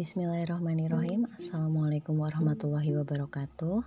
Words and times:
Bismillahirrahmanirrahim. 0.00 1.28
Assalamualaikum 1.36 2.16
warahmatullahi 2.24 2.96
wabarakatuh. 3.04 3.84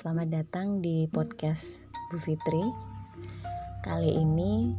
Selamat 0.00 0.32
datang 0.32 0.80
di 0.80 1.04
podcast 1.12 1.84
Bu 2.08 2.16
Fitri. 2.16 2.64
Kali 3.84 4.16
ini 4.16 4.72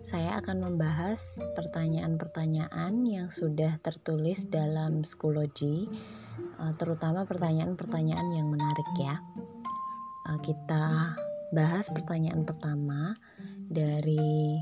saya 0.00 0.40
akan 0.40 0.64
membahas 0.64 1.20
pertanyaan-pertanyaan 1.60 3.04
yang 3.04 3.28
sudah 3.28 3.76
tertulis 3.84 4.48
dalam 4.48 5.04
Schoology 5.04 5.84
eh, 6.40 6.72
Terutama 6.80 7.28
pertanyaan-pertanyaan 7.28 8.32
yang 8.32 8.48
menarik 8.48 8.88
ya. 8.96 9.20
Eh, 10.24 10.40
Kita 10.40 11.20
bahas 11.52 11.92
pertanyaan 11.92 12.48
pertama 12.48 13.12
dari 13.68 14.56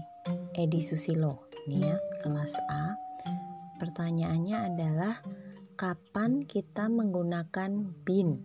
Edi 0.59 0.83
Susilo 0.83 1.47
ini 1.71 1.87
ya 1.87 1.95
kelas 2.27 2.51
A 2.67 3.06
Pertanyaannya 3.77 4.73
adalah 4.73 5.21
kapan 5.77 6.49
kita 6.49 6.89
menggunakan 6.89 7.93
bin 8.09 8.41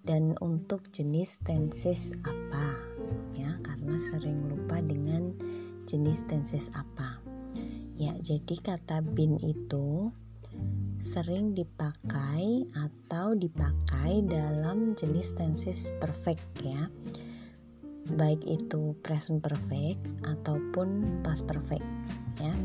dan 0.00 0.32
untuk 0.40 0.88
jenis 0.88 1.36
tenses 1.44 2.16
apa? 2.24 2.72
Ya, 3.36 3.60
karena 3.60 4.00
sering 4.00 4.48
lupa 4.48 4.80
dengan 4.80 5.36
jenis 5.84 6.24
tenses 6.24 6.72
apa. 6.72 7.20
Ya, 8.00 8.16
jadi 8.16 8.56
kata 8.56 9.04
bin 9.04 9.36
itu 9.44 10.08
sering 11.04 11.52
dipakai 11.52 12.64
atau 12.72 13.36
dipakai 13.36 14.24
dalam 14.24 14.96
jenis 14.96 15.36
tenses 15.36 15.92
perfect 16.00 16.44
ya. 16.64 16.88
Baik 18.08 18.40
itu 18.48 18.96
present 19.04 19.44
perfect 19.44 20.00
ataupun 20.24 21.20
past 21.20 21.44
perfect 21.44 21.84
ya 22.40 22.56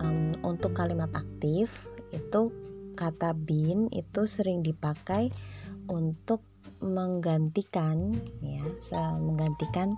um, 0.00 0.34
untuk 0.46 0.74
kalimat 0.74 1.10
aktif 1.14 1.86
itu 2.14 2.50
kata 2.94 3.34
bin 3.34 3.90
itu 3.90 4.22
sering 4.24 4.62
dipakai 4.62 5.34
untuk 5.90 6.42
menggantikan 6.84 8.14
ya 8.44 8.64
menggantikan 9.18 9.92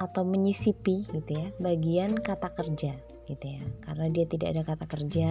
atau 0.00 0.24
menyisipi 0.24 1.04
gitu 1.12 1.30
ya 1.36 1.48
bagian 1.60 2.16
kata 2.18 2.48
kerja 2.56 2.96
gitu 3.28 3.46
ya. 3.46 3.62
Karena 3.84 4.10
dia 4.10 4.24
tidak 4.26 4.48
ada 4.56 4.62
kata 4.66 4.84
kerja 4.88 5.30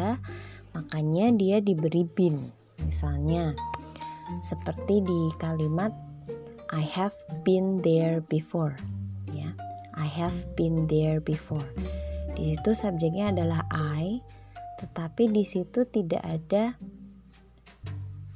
makanya 0.71 1.33
dia 1.35 1.57
diberi 1.59 2.05
bin 2.05 2.53
misalnya. 2.85 3.57
Seperti 4.45 5.01
di 5.01 5.21
kalimat 5.41 5.91
I 6.69 6.85
have 6.85 7.17
been 7.41 7.81
there 7.81 8.21
before 8.21 8.77
ya. 9.33 9.51
I 9.97 10.05
have 10.05 10.37
been 10.53 10.85
there 10.85 11.19
before 11.19 11.65
di 12.39 12.55
situ 12.55 12.71
subjeknya 12.71 13.35
adalah 13.35 13.67
I, 13.67 14.23
tetapi 14.79 15.27
di 15.27 15.43
situ 15.43 15.83
tidak 15.83 16.23
ada 16.23 16.79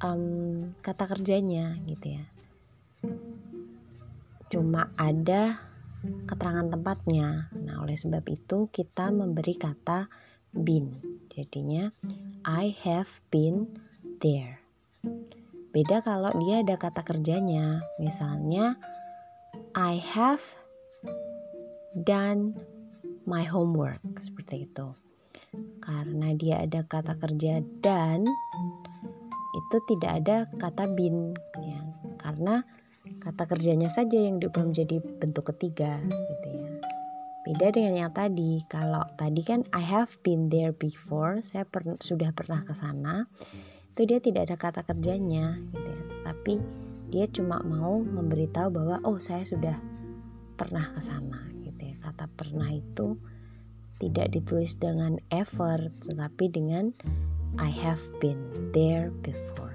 um, 0.04 0.76
kata 0.84 1.08
kerjanya 1.08 1.80
gitu 1.88 2.20
ya. 2.20 2.26
Cuma 4.52 4.92
ada 5.00 5.64
keterangan 6.28 6.68
tempatnya. 6.68 7.48
Nah, 7.56 7.80
oleh 7.80 7.95
sebab 7.95 8.28
itu 8.28 8.68
kita 8.68 9.08
memberi 9.16 9.56
kata 9.56 10.12
been. 10.52 11.00
Jadinya 11.32 11.95
I 12.44 12.76
have 12.84 13.23
been 13.32 13.72
there. 14.20 14.60
Beda 15.72 16.04
kalau 16.04 16.36
dia 16.44 16.60
ada 16.60 16.76
kata 16.76 17.08
kerjanya. 17.08 17.80
Misalnya 18.04 18.76
I 19.73 19.95
have 19.98 20.44
done 21.95 22.73
my 23.24 23.44
homework 23.48 24.02
seperti 24.20 24.68
itu. 24.68 24.96
Karena 25.84 26.34
dia 26.34 26.64
ada 26.64 26.82
kata 26.84 27.16
kerja 27.20 27.62
dan 27.84 28.26
itu 29.54 29.78
tidak 29.86 30.11
ada 30.23 30.38
kata 30.58 30.89
bin 30.92 31.38
ya. 31.62 31.80
Karena 32.17 32.66
kata 33.22 33.44
kerjanya 33.45 33.92
saja 33.92 34.17
yang 34.17 34.42
diubah 34.42 34.66
menjadi 34.66 35.00
bentuk 35.00 35.54
ketiga 35.54 36.02
gitu 36.04 36.48
ya. 36.50 36.70
Beda 37.44 37.67
dengan 37.76 38.08
yang 38.08 38.14
tadi. 38.16 38.64
Kalau 38.72 39.04
tadi 39.20 39.42
kan 39.44 39.67
I 39.76 39.83
have 39.83 40.16
been 40.23 40.48
there 40.48 40.72
before. 40.72 41.44
Saya 41.44 41.67
per, 41.67 41.83
sudah 42.00 42.32
pernah 42.32 42.64
ke 42.64 42.72
sana. 42.72 43.28
Itu 43.94 44.10
dia 44.10 44.17
tidak 44.23 44.50
ada 44.50 44.56
kata 44.58 44.82
kerjanya 44.88 45.60
gitu 45.76 45.89
ya. 45.92 46.04
Tapi 46.23 46.56
dia 47.14 47.30
cuma 47.30 47.62
mau 47.62 48.02
memberitahu 48.02 48.73
bahwa 48.73 48.98
oh 49.06 49.22
saya 49.22 49.45
sudah 49.45 49.78
pernah 50.58 50.82
ke 50.82 50.98
sana 50.98 51.52
kata 52.14 52.30
pernah 52.38 52.70
itu 52.70 53.18
tidak 53.98 54.38
ditulis 54.38 54.78
dengan 54.78 55.18
ever 55.34 55.90
tetapi 56.06 56.46
dengan 56.46 56.94
I 57.58 57.74
have 57.74 58.06
been 58.22 58.70
there 58.70 59.10
before. 59.26 59.74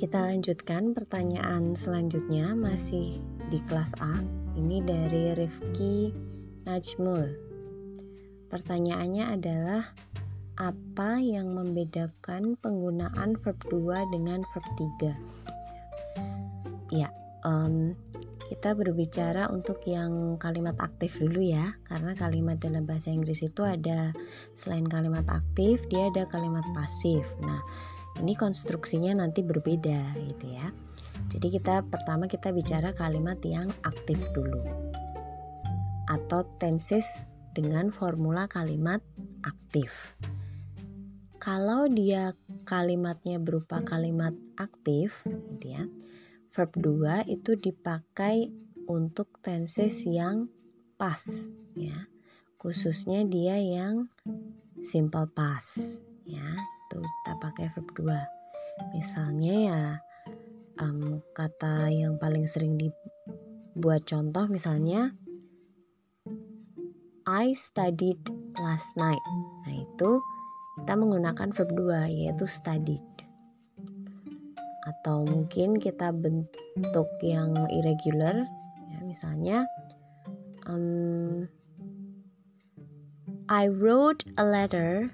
Kita 0.00 0.24
lanjutkan 0.24 0.96
pertanyaan 0.96 1.76
selanjutnya 1.76 2.56
masih 2.56 3.20
di 3.52 3.60
kelas 3.68 3.92
A. 4.00 4.24
Ini 4.56 4.80
dari 4.80 5.36
Rifki 5.36 6.08
Najmul. 6.64 7.36
Pertanyaannya 8.48 9.24
adalah 9.28 9.92
apa 10.56 11.20
yang 11.20 11.52
membedakan 11.52 12.56
penggunaan 12.64 13.36
verb 13.44 13.60
2 13.68 14.08
dengan 14.08 14.40
verb 14.56 14.64
3? 14.80 15.12
Ya, 16.88 17.12
um, 17.44 17.92
kita 18.44 18.76
berbicara 18.76 19.48
untuk 19.48 19.80
yang 19.88 20.36
kalimat 20.36 20.76
aktif 20.76 21.16
dulu 21.16 21.40
ya 21.40 21.80
karena 21.88 22.12
kalimat 22.12 22.60
dalam 22.60 22.84
bahasa 22.84 23.08
Inggris 23.08 23.40
itu 23.40 23.64
ada 23.64 24.12
selain 24.52 24.84
kalimat 24.84 25.24
aktif 25.32 25.80
dia 25.88 26.12
ada 26.12 26.28
kalimat 26.28 26.64
pasif. 26.76 27.24
Nah 27.40 27.64
ini 28.20 28.36
konstruksinya 28.36 29.16
nanti 29.16 29.40
berbeda 29.40 30.12
gitu 30.28 30.46
ya. 30.52 30.68
Jadi 31.32 31.56
kita 31.56 31.88
pertama 31.88 32.28
kita 32.28 32.52
bicara 32.52 32.92
kalimat 32.92 33.40
yang 33.42 33.72
aktif 33.82 34.20
dulu. 34.36 34.60
Atau 36.12 36.44
tenses 36.60 37.24
dengan 37.56 37.88
formula 37.88 38.44
kalimat 38.44 39.00
aktif. 39.40 40.14
Kalau 41.40 41.88
dia 41.88 42.36
kalimatnya 42.68 43.40
berupa 43.40 43.80
kalimat 43.84 44.32
aktif 44.56 45.24
gitu 45.28 45.76
ya 45.76 45.84
verb 46.54 46.70
2 46.78 47.26
itu 47.26 47.58
dipakai 47.58 48.46
untuk 48.86 49.42
tenses 49.42 50.06
yang 50.06 50.46
past 50.94 51.50
ya. 51.74 52.06
Khususnya 52.54 53.26
dia 53.26 53.58
yang 53.58 54.06
simple 54.86 55.26
past 55.34 55.82
ya. 56.22 56.46
Itu 56.86 57.02
kita 57.02 57.32
pakai 57.42 57.66
verb 57.74 57.90
2. 57.98 58.94
Misalnya 58.94 59.54
ya 59.58 59.82
um, 60.78 61.18
kata 61.34 61.90
yang 61.90 62.22
paling 62.22 62.46
sering 62.46 62.78
dibuat 62.78 64.06
contoh 64.06 64.46
misalnya 64.46 65.10
I 67.26 67.56
studied 67.58 68.20
last 68.54 68.94
night. 68.94 69.22
Nah, 69.66 69.74
itu 69.74 70.22
kita 70.78 70.94
menggunakan 70.94 71.50
verb 71.50 71.70
2 71.72 72.14
yaitu 72.14 72.46
studied 72.46 73.02
atau 74.84 75.24
mungkin 75.24 75.80
kita 75.80 76.12
bentuk 76.12 77.08
yang 77.24 77.56
irregular 77.72 78.44
ya 78.92 78.98
misalnya 79.00 79.64
um, 80.68 81.48
I 83.48 83.68
wrote 83.68 84.24
a 84.40 84.44
letter 84.44 85.12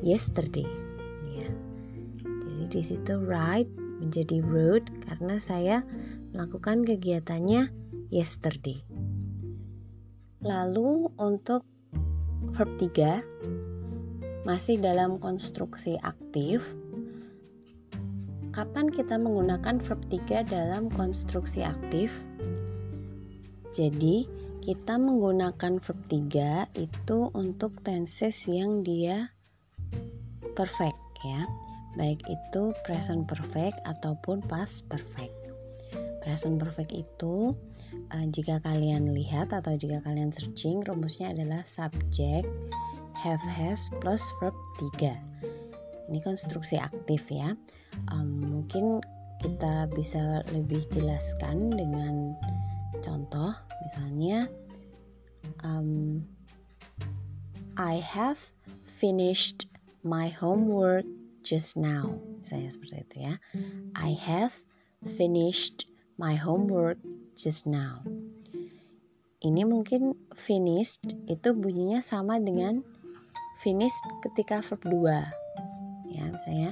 yesterday 0.00 0.68
ya. 1.28 1.48
Jadi 2.24 2.64
di 2.72 2.80
situ 2.80 3.20
write 3.20 3.68
menjadi 4.00 4.40
wrote 4.40 4.88
karena 5.04 5.36
saya 5.36 5.84
melakukan 6.32 6.88
kegiatannya 6.88 7.68
yesterday. 8.08 8.80
Lalu 10.40 11.12
untuk 11.20 11.68
verb 12.56 12.70
3 12.80 14.48
masih 14.48 14.80
dalam 14.80 15.20
konstruksi 15.20 16.00
aktif 16.00 16.64
Kapan 18.60 18.92
kita 18.92 19.16
menggunakan 19.16 19.80
verb 19.80 20.04
3 20.12 20.44
dalam 20.44 20.92
konstruksi 20.92 21.64
aktif? 21.64 22.12
Jadi, 23.72 24.28
kita 24.60 25.00
menggunakan 25.00 25.80
verb 25.80 26.00
3 26.04 26.68
itu 26.76 27.32
untuk 27.32 27.80
tenses 27.80 28.44
yang 28.44 28.84
dia 28.84 29.32
perfect 30.52 31.00
ya. 31.24 31.48
Baik 31.96 32.20
itu 32.28 32.76
present 32.84 33.24
perfect 33.24 33.80
ataupun 33.88 34.44
past 34.44 34.84
perfect. 34.92 35.32
Present 36.20 36.60
perfect 36.60 36.92
itu 36.92 37.56
uh, 38.12 38.26
jika 38.28 38.60
kalian 38.60 39.16
lihat 39.16 39.56
atau 39.56 39.72
jika 39.72 40.04
kalian 40.04 40.36
searching 40.36 40.84
rumusnya 40.84 41.32
adalah 41.32 41.64
subject 41.64 42.44
have 43.16 43.40
has 43.40 43.88
plus 44.04 44.20
verb 44.36 44.52
3. 45.00 45.16
Ini 46.10 46.18
konstruksi 46.26 46.74
aktif 46.76 47.30
ya 47.30 47.54
um, 48.10 48.60
mungkin 48.60 48.98
kita 49.40 49.88
bisa 49.94 50.44
lebih 50.52 50.84
jelaskan 50.92 51.72
dengan 51.72 52.36
contoh 53.00 53.54
misalnya 53.86 54.50
um, 55.64 56.20
I 57.80 58.02
have 58.02 58.52
finished 59.00 59.64
my 60.04 60.28
homework 60.28 61.08
just 61.40 61.76
now. 61.76 62.20
Saya 62.44 62.68
seperti 62.68 63.00
itu 63.00 63.16
ya. 63.24 63.34
I 63.96 64.12
have 64.12 64.60
finished 65.04 65.88
my 66.20 66.36
homework 66.36 67.00
just 67.32 67.64
now. 67.64 68.04
Ini 69.40 69.64
mungkin 69.64 70.12
finished 70.36 71.16
itu 71.24 71.56
bunyinya 71.56 72.04
sama 72.04 72.36
dengan 72.36 72.84
finished 73.64 74.04
ketika 74.20 74.60
verb 74.60 74.84
2. 74.84 75.39
Ya, 76.10 76.26
misalnya 76.28 76.70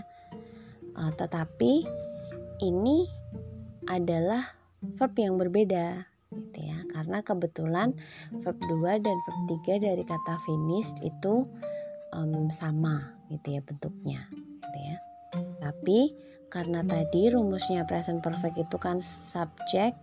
uh, 0.98 1.12
tetapi 1.14 1.86
ini 2.62 3.06
adalah 3.86 4.58
verb 4.98 5.14
yang 5.16 5.38
berbeda 5.38 6.06
gitu 6.34 6.58
ya. 6.60 6.78
Karena 6.92 7.22
kebetulan 7.22 7.94
verb 8.44 8.58
2 8.58 9.04
dan 9.04 9.16
verb 9.16 9.40
3 9.64 9.86
dari 9.86 10.04
kata 10.04 10.34
finished 10.44 10.98
itu 11.00 11.46
um, 12.12 12.50
sama 12.50 13.14
gitu 13.30 13.58
ya 13.58 13.60
bentuknya 13.64 14.26
gitu 14.34 14.78
ya. 14.82 14.96
Tapi 15.62 16.12
karena 16.48 16.80
tadi 16.80 17.28
rumusnya 17.28 17.84
present 17.84 18.24
perfect 18.24 18.56
itu 18.56 18.76
kan 18.80 18.98
subject 19.04 19.96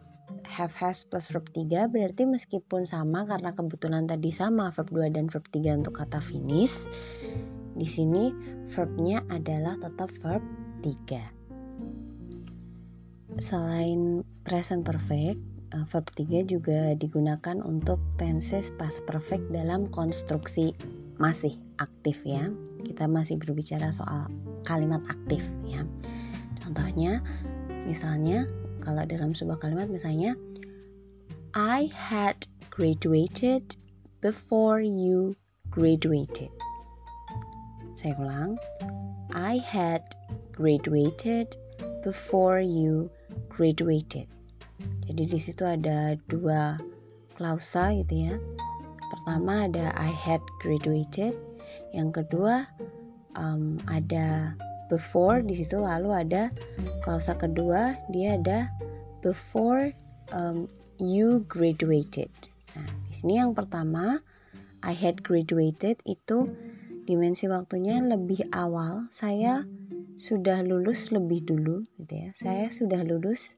have 0.45 0.73
has 0.77 1.05
plus 1.05 1.29
verb 1.29 1.45
3 1.53 1.89
berarti 1.89 2.25
meskipun 2.25 2.85
sama 2.85 3.25
karena 3.25 3.53
kebetulan 3.53 4.05
tadi 4.05 4.29
sama 4.29 4.69
verb 4.73 4.89
2 4.93 5.15
dan 5.15 5.25
verb 5.29 5.45
3 5.49 5.81
untuk 5.81 5.97
kata 5.97 6.21
finish 6.21 6.85
di 7.75 7.87
sini 7.87 8.31
verbnya 8.71 9.21
adalah 9.27 9.75
tetap 9.77 10.09
verb 10.23 10.41
3 10.81 11.35
selain 13.39 14.23
present 14.47 14.87
perfect 14.87 15.39
eh, 15.75 15.85
verb 15.91 16.07
3 16.15 16.47
juga 16.47 16.95
digunakan 16.95 17.59
untuk 17.63 17.99
tenses 18.15 18.71
past 18.79 19.03
perfect 19.03 19.51
dalam 19.51 19.91
konstruksi 19.91 20.71
masih 21.19 21.55
aktif 21.79 22.23
ya. 22.27 22.51
Kita 22.83 23.07
masih 23.09 23.39
berbicara 23.39 23.89
soal 23.91 24.29
kalimat 24.67 25.01
aktif 25.07 25.47
ya. 25.65 25.83
Contohnya 26.59 27.23
misalnya 27.87 28.45
kalau 28.83 29.03
dalam 29.07 29.33
sebuah 29.33 29.57
kalimat 29.61 29.89
misalnya 29.89 30.37
I 31.55 31.87
had 31.91 32.45
graduated 32.69 33.79
before 34.19 34.83
you 34.83 35.39
graduated. 35.71 36.51
Saya 37.95 38.13
ulang. 38.19 38.59
I 39.31 39.63
had 39.63 40.03
graduated 40.51 41.55
before 42.03 42.59
you 42.59 43.07
graduated. 43.47 44.27
Jadi 45.07 45.23
di 45.31 45.39
situ 45.39 45.63
ada 45.63 46.19
dua 46.27 46.75
klausa 47.39 47.95
gitu 47.95 48.31
ya. 48.31 48.35
Pertama 49.15 49.71
ada 49.71 49.95
I 49.95 50.11
had 50.11 50.43
graduated, 50.59 51.39
yang 51.95 52.11
kedua 52.11 52.67
um, 53.39 53.79
ada 53.87 54.55
before 54.91 55.39
di 55.39 55.55
situ 55.55 55.79
lalu 55.79 56.11
ada 56.13 56.51
klausa 57.01 57.33
kedua 57.33 57.95
dia 58.11 58.35
ada 58.35 58.67
before 59.23 59.95
um, 60.35 60.67
you 60.99 61.47
graduated. 61.47 62.29
Nah, 62.75 62.87
di 63.07 63.13
sini 63.15 63.39
yang 63.39 63.55
pertama 63.55 64.19
I 64.85 64.93
had 64.93 65.25
graduated 65.25 65.97
itu 66.05 66.51
dimensi 67.05 67.45
waktunya 67.45 68.01
lebih 68.01 68.49
awal. 68.49 69.05
Saya 69.13 69.63
sudah 70.17 70.65
lulus 70.65 71.13
lebih 71.13 71.45
dulu 71.45 71.85
gitu 72.01 72.13
ya. 72.13 72.29
Saya 72.33 72.67
sudah 72.73 73.05
lulus 73.05 73.55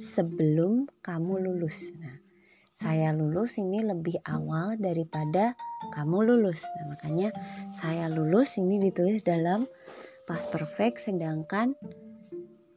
sebelum 0.00 0.88
kamu 1.04 1.44
lulus. 1.44 1.92
Nah, 2.00 2.16
saya 2.76 3.12
lulus 3.12 3.60
ini 3.60 3.84
lebih 3.84 4.20
awal 4.24 4.80
daripada 4.80 5.56
kamu 5.92 6.24
lulus. 6.34 6.64
Nah, 6.64 6.96
makanya 6.96 7.28
saya 7.76 8.08
lulus 8.08 8.56
ini 8.56 8.80
ditulis 8.80 9.20
dalam 9.20 9.68
past 10.24 10.50
perfect 10.50 11.04
sedangkan 11.04 11.76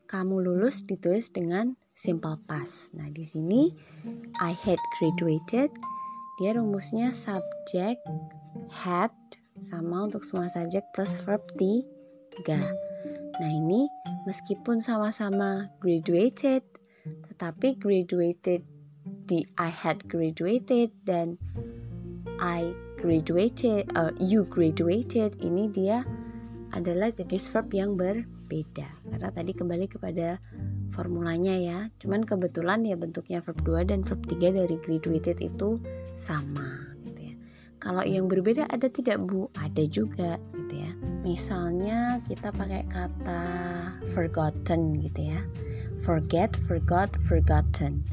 kamu 0.09 0.41
lulus 0.41 0.83
ditulis 0.83 1.29
dengan 1.31 1.77
simple 1.95 2.39
past. 2.47 2.91
Nah, 2.95 3.07
di 3.11 3.23
sini 3.23 3.71
I 4.43 4.51
had 4.51 4.79
graduated 4.99 5.71
dia 6.39 6.55
rumusnya 6.55 7.11
subject 7.11 7.99
had 8.71 9.11
sama 9.65 10.07
untuk 10.07 10.23
semua 10.23 10.47
subjek 10.51 10.83
plus 10.95 11.19
verb 11.25 11.41
tiga. 11.57 12.59
Nah, 13.39 13.51
ini 13.51 13.87
meskipun 14.27 14.83
sama-sama 14.83 15.71
graduated 15.79 16.63
tetapi 17.31 17.79
graduated 17.79 18.67
di 19.29 19.47
I 19.55 19.71
had 19.71 20.03
graduated 20.11 20.91
dan 21.07 21.39
I 22.39 22.75
graduated 22.99 23.87
uh, 23.95 24.11
you 24.19 24.43
graduated 24.47 25.39
ini 25.39 25.71
dia 25.71 26.03
adalah 26.75 27.09
jenis 27.15 27.49
verb 27.49 27.71
yang 27.73 27.95
berbeda. 27.95 28.85
Karena 29.09 29.29
tadi 29.31 29.51
kembali 29.55 29.85
kepada 29.89 30.37
formulanya 30.93 31.55
ya. 31.57 31.79
Cuman 31.97 32.25
kebetulan 32.25 32.85
ya 32.85 32.97
bentuknya 32.97 33.41
verb 33.41 33.61
2 33.65 33.89
dan 33.89 33.99
verb 34.05 34.21
3 34.27 34.59
dari 34.59 34.75
graduated 34.77 35.41
itu 35.41 35.81
sama. 36.13 36.88
Kalau 37.79 38.03
yang 38.03 38.27
berbeda 38.27 38.67
ada 38.67 38.91
tidak 38.91 39.23
Bu? 39.23 39.47
Ada 39.55 39.87
juga 39.87 40.35
gitu 40.51 40.83
ya. 40.83 40.91
Misalnya 41.23 42.19
kita 42.27 42.51
pakai 42.51 42.83
kata 42.91 43.43
forgotten 44.11 44.99
gitu 44.99 45.31
ya. 45.31 45.39
Forget, 46.03 46.51
forgot, 46.67 47.07
forgotten. 47.23 48.03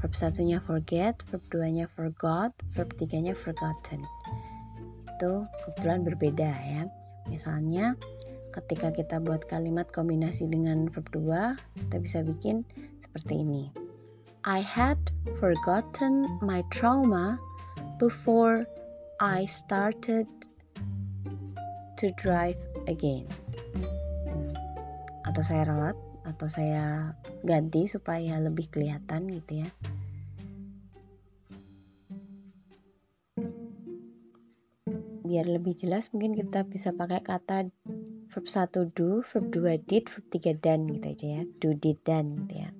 Verb 0.00 0.16
satunya 0.16 0.60
forget, 0.64 1.16
verb 1.28 1.44
2-nya 1.52 1.88
forgot, 1.92 2.52
verb 2.72 2.92
3-nya 2.96 3.36
forgotten. 3.36 4.04
Itu 5.16 5.44
kebetulan 5.64 6.04
berbeda 6.04 6.48
ya. 6.48 6.88
Misalnya 7.28 7.96
ketika 8.52 8.92
kita 8.92 9.16
buat 9.20 9.44
kalimat 9.48 9.88
kombinasi 9.92 10.48
dengan 10.48 10.88
verb 10.92 11.08
2, 11.12 11.56
kita 11.88 11.96
bisa 12.00 12.18
bikin 12.24 12.64
seperti 13.00 13.44
ini. 13.44 13.72
I 14.44 14.64
had 14.64 14.96
forgotten 15.36 16.24
my 16.40 16.64
trauma 16.72 17.36
before 18.00 18.64
I 19.20 19.44
started 19.44 20.24
to 22.00 22.06
drive 22.16 22.56
again. 22.88 23.28
Atau 25.28 25.44
saya 25.44 25.68
ralat 25.68 25.96
atau 26.24 26.48
saya 26.48 27.12
ganti 27.44 27.84
supaya 27.84 28.40
lebih 28.40 28.72
kelihatan 28.72 29.28
gitu 29.28 29.60
ya. 29.60 29.68
biar 35.30 35.46
lebih 35.46 35.78
jelas 35.78 36.10
mungkin 36.10 36.34
kita 36.34 36.66
bisa 36.66 36.90
pakai 36.90 37.22
kata 37.22 37.70
verb 38.34 38.46
1 38.50 38.98
do, 38.98 39.22
verb 39.22 39.46
2 39.54 39.78
did, 39.86 40.10
verb 40.10 40.26
3 40.26 40.58
done 40.58 40.82
gitu 40.90 41.06
aja 41.06 41.26
ya. 41.38 41.42
Do, 41.62 41.70
did, 41.78 42.02
done 42.02 42.28
gitu 42.34 42.54
ya. 42.66 42.70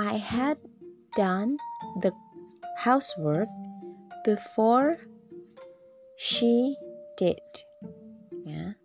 I 0.00 0.16
had 0.16 0.56
done 1.12 1.60
the 2.00 2.08
housework 2.80 3.52
before 4.24 4.96
she 6.16 6.80
did. 7.20 7.44
Ya. 8.48 8.80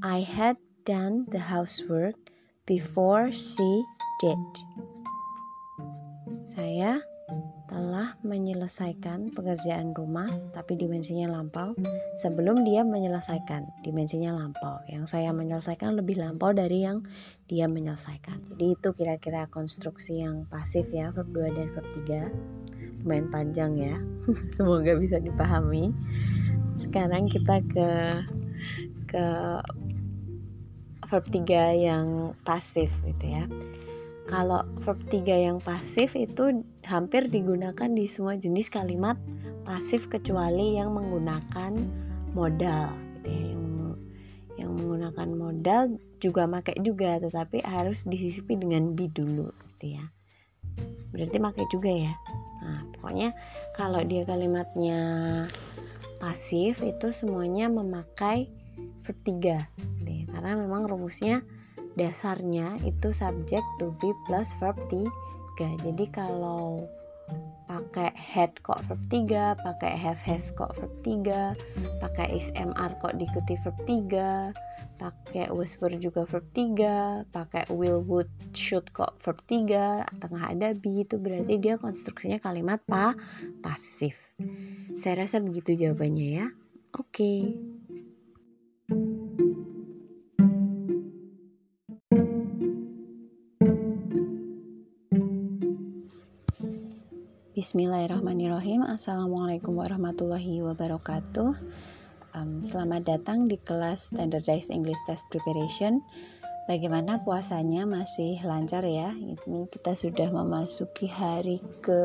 I 0.00 0.22
had 0.22 0.56
done 0.86 1.26
the 1.28 1.42
housework 1.42 2.16
before 2.64 3.34
she 3.34 3.84
did. 4.22 4.38
Saya 6.46 7.02
telah 7.70 8.18
menyelesaikan 8.26 9.30
pekerjaan 9.30 9.94
rumah 9.94 10.26
tapi 10.50 10.74
dimensinya 10.74 11.30
lampau 11.30 11.70
sebelum 12.18 12.66
dia 12.66 12.82
menyelesaikan 12.82 13.62
dimensinya 13.86 14.34
lampau 14.34 14.82
yang 14.90 15.06
saya 15.06 15.30
menyelesaikan 15.30 15.94
lebih 15.94 16.18
lampau 16.18 16.50
dari 16.50 16.82
yang 16.82 17.06
dia 17.46 17.70
menyelesaikan 17.70 18.42
jadi 18.58 18.74
itu 18.74 18.90
kira-kira 18.90 19.46
konstruksi 19.46 20.18
yang 20.18 20.50
pasif 20.50 20.82
ya 20.90 21.14
verb 21.14 21.30
2 21.30 21.54
dan 21.54 21.70
verb 21.70 21.86
3 22.02 22.79
lumayan 23.02 23.28
panjang 23.32 23.72
ya 23.76 23.96
semoga 24.56 24.96
bisa 24.96 25.18
dipahami 25.20 25.92
sekarang 26.80 27.28
kita 27.28 27.60
ke 27.68 27.88
ke 29.10 29.26
verb 31.10 31.26
3 31.26 31.42
yang 31.74 32.32
pasif 32.46 32.88
gitu 33.02 33.26
ya 33.26 33.44
kalau 34.30 34.62
verb 34.86 35.02
3 35.10 35.26
yang 35.50 35.58
pasif 35.58 36.14
itu 36.14 36.62
hampir 36.86 37.26
digunakan 37.26 37.90
di 37.90 38.06
semua 38.06 38.38
jenis 38.38 38.70
kalimat 38.70 39.18
pasif 39.66 40.06
kecuali 40.06 40.78
yang 40.78 40.94
menggunakan 40.94 41.74
modal 42.34 42.94
gitu 43.18 43.28
ya. 43.30 43.42
Yang 43.50 43.62
yang 44.58 44.70
menggunakan 44.76 45.28
modal 45.34 45.82
juga 46.20 46.44
pakai 46.46 46.76
juga 46.84 47.18
tetapi 47.18 47.64
harus 47.64 48.04
disisipi 48.04 48.54
dengan 48.54 48.92
be 48.94 49.10
dulu 49.10 49.50
gitu 49.74 49.98
ya. 49.98 50.04
Berarti 51.10 51.36
pakai 51.42 51.64
juga 51.66 51.90
ya. 51.90 52.14
Nah, 52.60 52.84
pokoknya 52.96 53.32
kalau 53.72 54.00
dia 54.04 54.24
kalimatnya 54.28 55.00
pasif 56.20 56.84
itu 56.84 57.08
semuanya 57.12 57.72
memakai 57.72 58.52
verb 59.04 59.18
3 59.24 59.64
gitu 60.00 60.10
ya. 60.10 60.24
Karena 60.28 60.52
memang 60.60 60.84
rumusnya 60.84 61.40
dasarnya 61.98 62.78
itu 62.86 63.10
subject 63.10 63.66
to 63.82 63.90
be 63.98 64.12
plus 64.28 64.54
verb 64.62 64.78
3 64.88 65.08
jadi 65.60 66.04
kalau 66.08 66.88
pakai 67.70 68.10
had 68.18 68.50
kok 68.66 68.82
verb 68.90 68.98
3, 69.08 69.54
pakai 69.62 69.94
have 69.94 70.18
has 70.26 70.50
kok 70.52 70.74
verb 70.74 70.90
3, 71.06 71.54
pakai 72.02 72.26
is 72.34 72.50
mr 72.58 72.90
kok 72.98 73.14
diikuti 73.14 73.54
verb 73.62 73.78
3, 73.86 74.50
pakai 74.98 75.48
was 75.54 75.78
were 75.78 75.94
juga 75.94 76.26
verb 76.26 76.44
3, 76.52 77.30
pakai 77.30 77.64
will 77.70 78.02
would 78.02 78.28
should 78.52 78.90
kok 78.90 79.16
verb 79.22 79.38
3, 79.46 80.02
tengah 80.18 80.44
ada 80.50 80.74
be 80.74 81.06
itu 81.06 81.16
berarti 81.16 81.56
dia 81.62 81.78
konstruksinya 81.78 82.42
kalimat 82.42 82.82
pa 82.84 83.14
pasif. 83.62 84.18
Saya 84.98 85.24
rasa 85.24 85.38
begitu 85.38 85.78
jawabannya 85.78 86.28
ya. 86.42 86.46
Oke. 86.98 87.06
Okay. 87.14 87.79
Bismillahirrahmanirrahim. 97.60 98.88
Assalamualaikum 98.88 99.76
warahmatullahi 99.76 100.64
wabarakatuh. 100.64 101.60
Um, 102.32 102.64
Selamat 102.64 103.04
datang 103.04 103.52
di 103.52 103.60
kelas 103.60 104.16
Standardized 104.16 104.72
English 104.72 104.96
Test 105.04 105.28
Preparation. 105.28 106.00
Bagaimana 106.64 107.20
puasanya? 107.20 107.84
Masih 107.84 108.40
lancar 108.48 108.80
ya? 108.88 109.12
Ini 109.12 109.68
kita 109.68 109.92
sudah 109.92 110.32
memasuki 110.32 111.04
hari 111.04 111.60
ke 111.84 112.00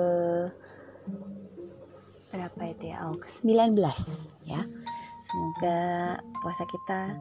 Berapa 2.35 2.61
itu 2.75 2.91
ya? 2.91 3.07
Oh 3.07 3.15
ke 3.15 3.31
19 3.31 3.79
ya. 4.43 4.59
Semoga 5.23 5.79
puasa 6.43 6.67
kita 6.67 7.15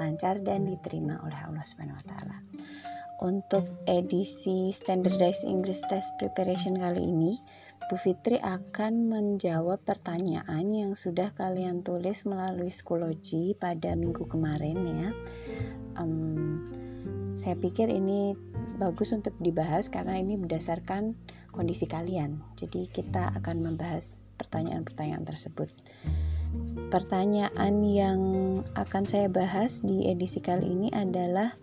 lancar 0.00 0.40
dan 0.40 0.64
diterima 0.64 1.20
oleh 1.20 1.36
Allah 1.36 1.60
Subhanahu 1.68 2.00
wa 2.00 2.06
taala 2.08 2.51
untuk 3.22 3.64
edisi 3.86 4.74
Standardized 4.74 5.46
English 5.46 5.86
Test 5.86 6.10
Preparation 6.18 6.74
kali 6.74 7.06
ini, 7.06 7.38
Bu 7.86 7.94
Fitri 7.94 8.42
akan 8.42 9.06
menjawab 9.06 9.86
pertanyaan 9.86 10.74
yang 10.74 10.92
sudah 10.98 11.30
kalian 11.38 11.86
tulis 11.86 12.26
melalui 12.26 12.74
Skologi 12.74 13.54
pada 13.54 13.94
minggu 13.94 14.26
kemarin 14.26 14.76
ya. 14.82 15.08
Um, 15.94 16.66
saya 17.38 17.54
pikir 17.56 17.88
ini 17.88 18.34
bagus 18.76 19.14
untuk 19.14 19.38
dibahas 19.38 19.86
karena 19.86 20.18
ini 20.18 20.34
berdasarkan 20.34 21.14
kondisi 21.54 21.86
kalian. 21.86 22.42
Jadi 22.58 22.90
kita 22.90 23.32
akan 23.38 23.62
membahas 23.62 24.26
pertanyaan-pertanyaan 24.36 25.22
tersebut. 25.22 25.70
Pertanyaan 26.92 27.74
yang 27.86 28.20
akan 28.76 29.04
saya 29.08 29.30
bahas 29.32 29.80
di 29.80 30.10
edisi 30.10 30.44
kali 30.44 30.68
ini 30.68 30.88
adalah 30.92 31.56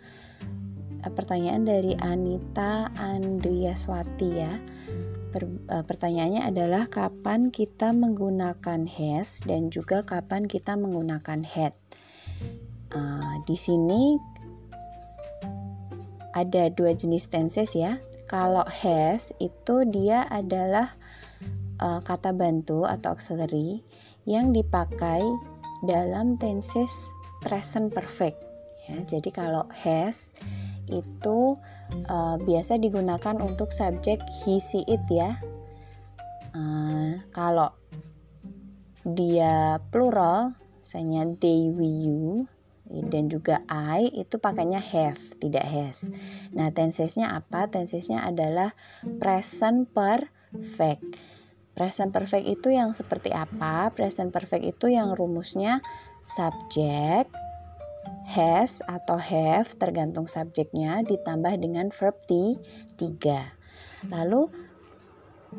pertanyaan 1.07 1.63
dari 1.63 1.95
Anita 1.99 2.91
Andriaswati 2.99 4.29
ya. 4.35 4.59
Per, 5.29 5.45
uh, 5.45 5.85
pertanyaannya 5.85 6.41
adalah 6.41 6.89
kapan 6.89 7.53
kita 7.53 7.93
menggunakan 7.93 8.89
has 8.89 9.45
dan 9.45 9.69
juga 9.69 10.01
kapan 10.01 10.49
kita 10.49 10.73
menggunakan 10.73 11.45
had. 11.45 11.77
Uh, 12.89 13.37
di 13.45 13.53
sini 13.53 14.17
ada 16.33 16.73
dua 16.73 16.97
jenis 16.97 17.29
tenses 17.29 17.77
ya. 17.77 18.01
Kalau 18.29 18.65
has 18.65 19.33
itu 19.41 19.85
dia 19.89 20.25
adalah 20.29 20.97
uh, 21.81 22.01
kata 22.01 22.33
bantu 22.33 22.85
atau 22.85 23.17
auxiliary 23.17 23.81
yang 24.25 24.53
dipakai 24.53 25.21
dalam 25.85 26.35
tenses 26.37 26.91
present 27.41 27.89
perfect. 27.95 28.37
Ya, 28.89 29.01
jadi 29.05 29.29
kalau 29.29 29.65
has 29.85 30.33
itu 30.89 31.55
uh, 32.09 32.35
biasa 32.41 32.81
digunakan 32.81 33.37
untuk 33.39 33.71
subjek 33.71 34.19
he, 34.43 34.57
she, 34.59 34.83
it 34.89 35.01
ya. 35.09 35.37
Uh, 36.51 37.21
kalau 37.29 37.71
dia 39.05 39.79
plural, 39.93 40.57
misalnya 40.83 41.29
they, 41.39 41.69
we, 41.71 41.87
you, 41.87 42.49
dan 42.89 43.29
juga 43.29 43.61
I 43.69 44.09
itu 44.17 44.41
pakainya 44.41 44.81
have, 44.81 45.21
tidak 45.37 45.65
has. 45.69 46.09
Nah, 46.51 46.73
tensesnya 46.73 47.37
apa? 47.37 47.69
Tensesnya 47.69 48.25
adalah 48.25 48.73
present 49.21 49.93
perfect. 49.93 51.05
Present 51.77 52.11
perfect 52.11 52.49
itu 52.49 52.73
yang 52.73 52.97
seperti 52.97 53.29
apa? 53.29 53.93
Present 53.93 54.33
perfect 54.33 54.65
itu 54.65 54.89
yang 54.91 55.13
rumusnya 55.13 55.79
subject, 56.25 57.31
has 58.29 58.85
atau 58.85 59.17
have 59.17 59.73
tergantung 59.81 60.29
subjeknya 60.29 61.01
ditambah 61.01 61.57
dengan 61.57 61.89
verb 61.89 62.13
t 62.29 62.61
3. 63.01 64.13
Lalu 64.13 64.45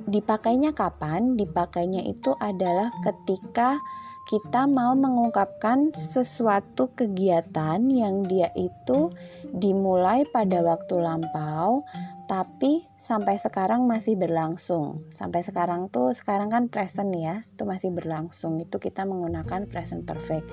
dipakainya 0.06 0.70
kapan? 0.70 1.34
Dipakainya 1.34 2.06
itu 2.06 2.30
adalah 2.38 2.94
ketika 3.02 3.82
kita 4.30 4.70
mau 4.70 4.94
mengungkapkan 4.94 5.90
sesuatu 5.90 6.94
kegiatan 6.94 7.82
yang 7.90 8.22
dia 8.30 8.54
itu 8.54 9.10
dimulai 9.50 10.22
pada 10.30 10.62
waktu 10.62 11.02
lampau 11.02 11.82
tapi 12.30 12.86
sampai 12.94 13.42
sekarang 13.42 13.90
masih 13.90 14.14
berlangsung. 14.14 15.02
Sampai 15.10 15.42
sekarang 15.42 15.90
tuh 15.90 16.14
sekarang 16.14 16.46
kan 16.46 16.70
present 16.70 17.10
ya, 17.10 17.42
itu 17.42 17.66
masih 17.66 17.90
berlangsung. 17.90 18.62
Itu 18.62 18.78
kita 18.78 19.02
menggunakan 19.02 19.66
present 19.66 20.06
perfect. 20.06 20.46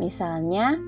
Misalnya 0.00 0.80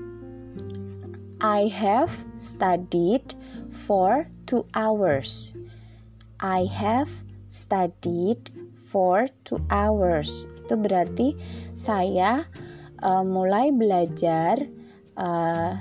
I 1.41 1.73
have 1.73 2.13
studied 2.37 3.33
for 3.73 4.29
two 4.45 4.69
hours. 4.77 5.57
I 6.37 6.69
have 6.69 7.09
studied 7.49 8.53
for 8.85 9.25
two 9.41 9.63
hours. 9.73 10.45
Itu 10.61 10.77
berarti 10.77 11.33
saya 11.73 12.45
uh, 13.01 13.25
mulai 13.25 13.73
belajar 13.73 14.61
uh, 15.17 15.73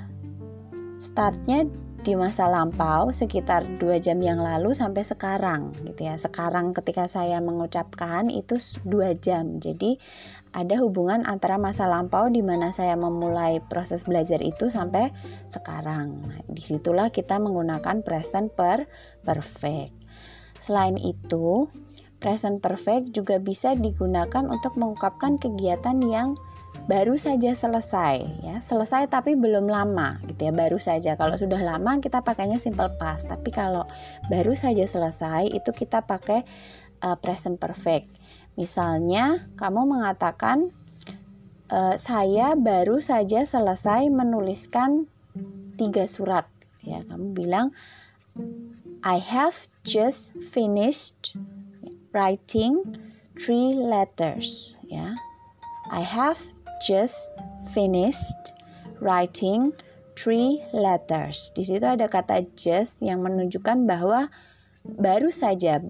startnya 0.97 1.69
di 2.01 2.17
masa 2.17 2.49
lampau 2.49 3.13
sekitar 3.13 3.77
dua 3.77 4.01
jam 4.01 4.17
yang 4.25 4.41
lalu 4.41 4.73
sampai 4.73 5.05
sekarang 5.05 5.77
gitu 5.85 6.09
ya 6.09 6.17
sekarang 6.17 6.73
ketika 6.73 7.05
saya 7.05 7.45
mengucapkan 7.45 8.33
itu 8.33 8.57
dua 8.89 9.13
jam 9.13 9.61
jadi 9.61 10.01
ada 10.51 10.83
hubungan 10.83 11.23
antara 11.27 11.57
masa 11.57 11.87
lampau 11.87 12.27
di 12.27 12.43
mana 12.43 12.75
saya 12.75 12.99
memulai 12.99 13.63
proses 13.63 14.03
belajar 14.03 14.43
itu 14.43 14.67
sampai 14.67 15.15
sekarang. 15.47 16.27
Nah, 16.27 16.41
di 16.51 16.63
situlah 16.63 17.15
kita 17.15 17.39
menggunakan 17.39 18.03
present 18.03 18.51
per 18.51 18.91
perfect. 19.23 19.95
Selain 20.59 20.99
itu, 20.99 21.71
present 22.19 22.59
perfect 22.59 23.15
juga 23.15 23.39
bisa 23.39 23.73
digunakan 23.79 24.45
untuk 24.51 24.77
mengungkapkan 24.77 25.39
kegiatan 25.39 25.97
yang 26.05 26.35
baru 26.87 27.15
saja 27.15 27.55
selesai 27.55 28.43
ya. 28.43 28.59
Selesai 28.59 29.07
tapi 29.07 29.39
belum 29.39 29.71
lama 29.71 30.19
gitu 30.27 30.51
ya. 30.51 30.53
Baru 30.53 30.83
saja. 30.83 31.15
Kalau 31.15 31.39
sudah 31.39 31.63
lama 31.63 32.03
kita 32.03 32.27
pakainya 32.27 32.59
simple 32.59 32.91
past. 32.99 33.31
Tapi 33.31 33.55
kalau 33.55 33.87
baru 34.27 34.59
saja 34.59 34.83
selesai 34.85 35.47
itu 35.49 35.71
kita 35.71 36.05
pakai 36.05 36.43
uh, 37.07 37.17
present 37.17 37.57
perfect 37.57 38.20
Misalnya, 38.59 39.51
kamu 39.59 39.87
mengatakan, 39.99 40.75
e, 41.71 41.79
"Saya 41.99 42.55
baru 42.59 42.99
saja 43.03 43.47
selesai 43.47 44.11
menuliskan 44.11 45.07
tiga 45.79 46.07
surat." 46.11 46.47
Ya, 46.83 47.05
kamu 47.07 47.37
bilang, 47.37 47.77
"I 49.07 49.21
have 49.21 49.71
just 49.87 50.35
finished 50.39 51.37
writing 52.11 52.83
three 53.39 53.77
letters." 53.77 54.77
Ya, 54.87 55.15
I 55.91 56.03
have 56.03 56.41
just 56.83 57.31
finished 57.71 58.57
writing 59.01 59.73
three 60.17 60.61
letters. 60.77 61.49
Di 61.57 61.65
situ 61.65 61.85
ada 61.85 62.07
kata 62.07 62.45
just 62.57 63.01
yang 63.01 63.25
menunjukkan 63.25 63.89
bahwa 63.89 64.29
baru 64.85 65.33
saja 65.33 65.81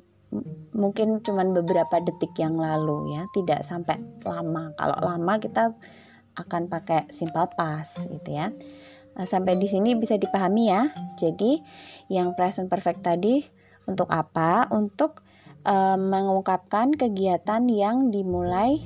mungkin 0.71 1.21
cuman 1.21 1.51
beberapa 1.51 1.99
detik 1.99 2.39
yang 2.39 2.55
lalu 2.55 3.19
ya 3.19 3.27
tidak 3.35 3.67
sampai 3.67 3.99
lama. 4.23 4.71
Kalau 4.79 4.99
lama 5.03 5.35
kita 5.43 5.75
akan 6.39 6.71
pakai 6.71 7.11
simple 7.11 7.51
past 7.59 7.99
gitu 8.07 8.31
ya. 8.31 8.55
Nah, 9.19 9.27
sampai 9.27 9.59
di 9.59 9.67
sini 9.67 9.99
bisa 9.99 10.15
dipahami 10.15 10.71
ya. 10.71 10.95
Jadi 11.19 11.59
yang 12.07 12.39
present 12.39 12.71
perfect 12.71 13.03
tadi 13.03 13.43
untuk 13.91 14.07
apa? 14.09 14.71
Untuk 14.71 15.27
uh, 15.67 15.99
mengungkapkan 15.99 16.95
kegiatan 16.95 17.67
yang 17.67 18.15
dimulai 18.15 18.79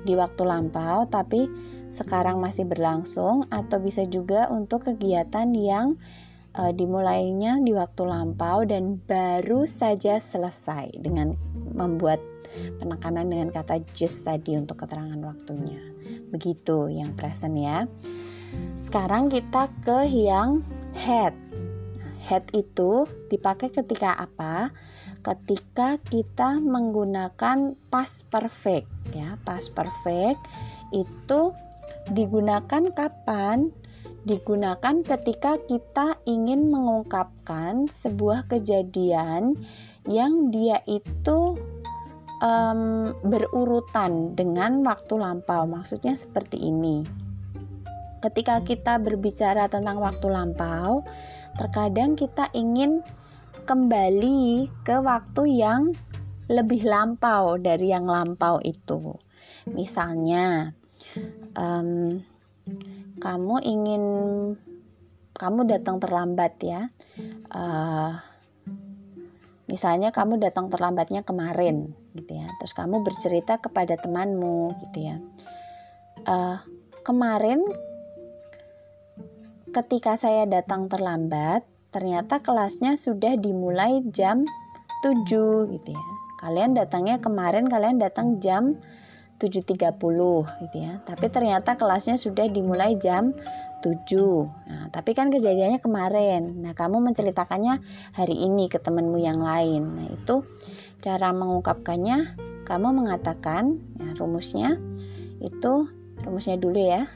di 0.00 0.16
waktu 0.16 0.42
lampau 0.48 1.04
tapi 1.12 1.46
sekarang 1.90 2.38
masih 2.38 2.64
berlangsung 2.64 3.44
atau 3.50 3.82
bisa 3.82 4.06
juga 4.06 4.46
untuk 4.48 4.86
kegiatan 4.86 5.50
yang 5.52 5.98
uh, 6.56 6.72
dimulainya 6.74 7.60
di 7.62 7.74
waktu 7.74 8.02
lampau 8.06 8.64
dan 8.66 8.98
baru 9.04 9.68
saja 9.68 10.18
selesai 10.18 10.94
dengan 10.98 11.34
membuat 11.74 12.18
penekanan 12.82 13.30
dengan 13.30 13.48
kata 13.54 13.78
just 13.94 14.26
tadi 14.26 14.58
untuk 14.58 14.82
keterangan 14.82 15.18
waktunya. 15.22 15.78
Begitu 16.30 16.90
yang 16.90 17.14
present 17.14 17.54
ya. 17.58 17.86
Sekarang 18.74 19.30
kita 19.30 19.70
ke 19.86 20.10
yang 20.10 20.66
had. 20.94 21.34
Nah, 21.94 22.14
had 22.18 22.46
itu 22.50 23.06
dipakai 23.30 23.70
ketika 23.70 24.18
apa? 24.18 24.74
ketika 25.20 26.00
kita 26.00 26.58
menggunakan 26.60 27.76
past 27.92 28.28
perfect 28.32 28.88
ya. 29.12 29.36
Past 29.44 29.76
perfect 29.76 30.40
itu 30.90 31.52
digunakan 32.10 32.90
kapan? 32.92 33.70
Digunakan 34.20 35.00
ketika 35.00 35.56
kita 35.64 36.20
ingin 36.28 36.68
mengungkapkan 36.68 37.88
sebuah 37.88 38.52
kejadian 38.52 39.56
yang 40.04 40.52
dia 40.52 40.84
itu 40.84 41.56
um, 42.44 43.12
berurutan 43.24 44.36
dengan 44.36 44.84
waktu 44.84 45.16
lampau. 45.16 45.64
Maksudnya 45.64 46.20
seperti 46.20 46.60
ini. 46.60 47.00
Ketika 48.20 48.60
kita 48.60 49.00
berbicara 49.00 49.72
tentang 49.72 49.96
waktu 50.04 50.28
lampau, 50.28 51.00
terkadang 51.56 52.12
kita 52.12 52.52
ingin 52.52 53.00
kembali 53.64 54.68
ke 54.84 55.00
waktu 55.00 55.42
yang 55.64 55.96
lebih 56.52 56.84
lampau 56.84 57.56
dari 57.56 57.88
yang 57.88 58.04
lampau 58.04 58.60
itu. 58.60 59.16
Misalnya, 59.72 60.76
um, 61.56 62.20
kamu 63.20 63.60
ingin 63.62 64.04
kamu 65.36 65.68
datang 65.68 66.00
terlambat 66.00 66.56
ya. 66.60 66.88
Uh, 67.52 68.16
misalnya 69.70 70.10
kamu 70.10 70.42
datang 70.42 70.72
terlambatnya 70.72 71.22
kemarin, 71.22 71.94
gitu 72.16 72.32
ya. 72.34 72.48
Terus 72.58 72.72
kamu 72.74 73.06
bercerita 73.06 73.60
kepada 73.62 73.94
temanmu, 74.00 74.74
gitu 74.88 74.98
ya. 75.00 75.16
Uh, 76.26 76.58
kemarin 77.06 77.62
ketika 79.70 80.18
saya 80.18 80.44
datang 80.44 80.90
terlambat, 80.90 81.62
ternyata 81.94 82.42
kelasnya 82.42 82.98
sudah 82.98 83.38
dimulai 83.38 84.02
jam 84.10 84.44
7 85.06 85.70
gitu 85.70 85.90
ya. 85.94 86.04
Kalian 86.40 86.72
datangnya 86.72 87.20
kemarin 87.20 87.68
kalian 87.68 88.00
datang 88.00 88.40
jam 88.40 88.80
7.30 89.40 89.96
gitu 90.68 90.76
ya. 90.76 91.00
Tapi 91.08 91.26
ternyata 91.32 91.80
kelasnya 91.80 92.20
sudah 92.20 92.44
dimulai 92.52 93.00
jam 93.00 93.32
7. 93.80 93.88
Nah, 94.68 94.86
tapi 94.92 95.16
kan 95.16 95.32
kejadiannya 95.32 95.80
kemarin. 95.80 96.60
Nah, 96.60 96.76
kamu 96.76 97.00
menceritakannya 97.00 97.80
hari 98.12 98.36
ini 98.36 98.68
ke 98.68 98.76
temanmu 98.76 99.16
yang 99.16 99.40
lain. 99.40 99.96
Nah, 99.96 100.06
itu 100.12 100.44
cara 101.00 101.32
mengungkapkannya 101.32 102.36
kamu 102.68 102.88
mengatakan 102.92 103.80
ya, 103.96 104.12
rumusnya 104.20 104.76
itu 105.40 105.88
rumusnya 106.20 106.60
dulu 106.60 106.76
ya. 106.76 107.08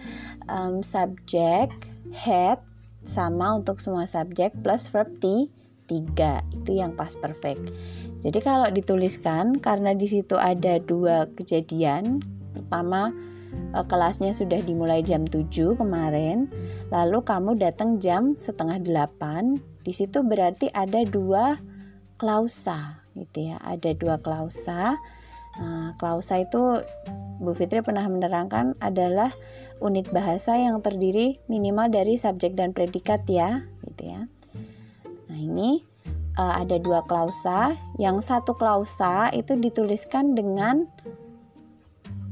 um, 0.50 0.82
subject 0.82 1.72
had 2.10 2.58
sama 3.06 3.54
untuk 3.54 3.78
semua 3.78 4.10
subjek 4.10 4.52
plus 4.60 4.90
verb 4.90 5.08
t 5.22 5.48
3 5.88 6.44
itu 6.52 6.70
yang 6.76 6.92
past 6.92 7.16
perfect. 7.22 7.72
Jadi 8.18 8.38
kalau 8.42 8.66
dituliskan 8.66 9.62
karena 9.62 9.94
di 9.94 10.10
situ 10.10 10.34
ada 10.34 10.82
dua 10.82 11.30
kejadian. 11.38 12.18
Pertama 12.50 13.14
eh, 13.74 13.84
kelasnya 13.86 14.34
sudah 14.34 14.58
dimulai 14.62 15.06
jam 15.06 15.22
7 15.22 15.78
kemarin, 15.78 16.50
lalu 16.90 17.22
kamu 17.22 17.54
datang 17.58 18.02
jam 18.02 18.34
setengah 18.34 18.82
8. 18.82 19.86
Di 19.86 19.92
situ 19.94 20.26
berarti 20.26 20.68
ada 20.74 21.06
dua 21.06 21.56
klausa 22.18 23.06
gitu 23.14 23.54
ya. 23.54 23.56
Ada 23.62 23.94
dua 23.94 24.18
klausa. 24.18 24.98
Nah, 25.58 25.98
klausa 25.98 26.38
itu 26.38 26.82
Bu 27.42 27.50
Fitri 27.54 27.82
pernah 27.82 28.06
menerangkan 28.06 28.78
adalah 28.78 29.34
unit 29.82 30.10
bahasa 30.10 30.54
yang 30.54 30.82
terdiri 30.82 31.42
minimal 31.50 31.90
dari 31.90 32.14
subjek 32.14 32.54
dan 32.54 32.70
predikat 32.74 33.26
ya, 33.26 33.66
gitu 33.86 34.02
ya. 34.06 34.22
Nah, 35.26 35.38
ini 35.38 35.87
uh, 36.38 36.54
ada 36.62 36.78
dua 36.78 37.02
klausa. 37.04 37.74
Yang 37.98 38.30
satu 38.30 38.54
klausa 38.54 39.28
itu 39.34 39.58
dituliskan 39.58 40.38
dengan 40.38 40.86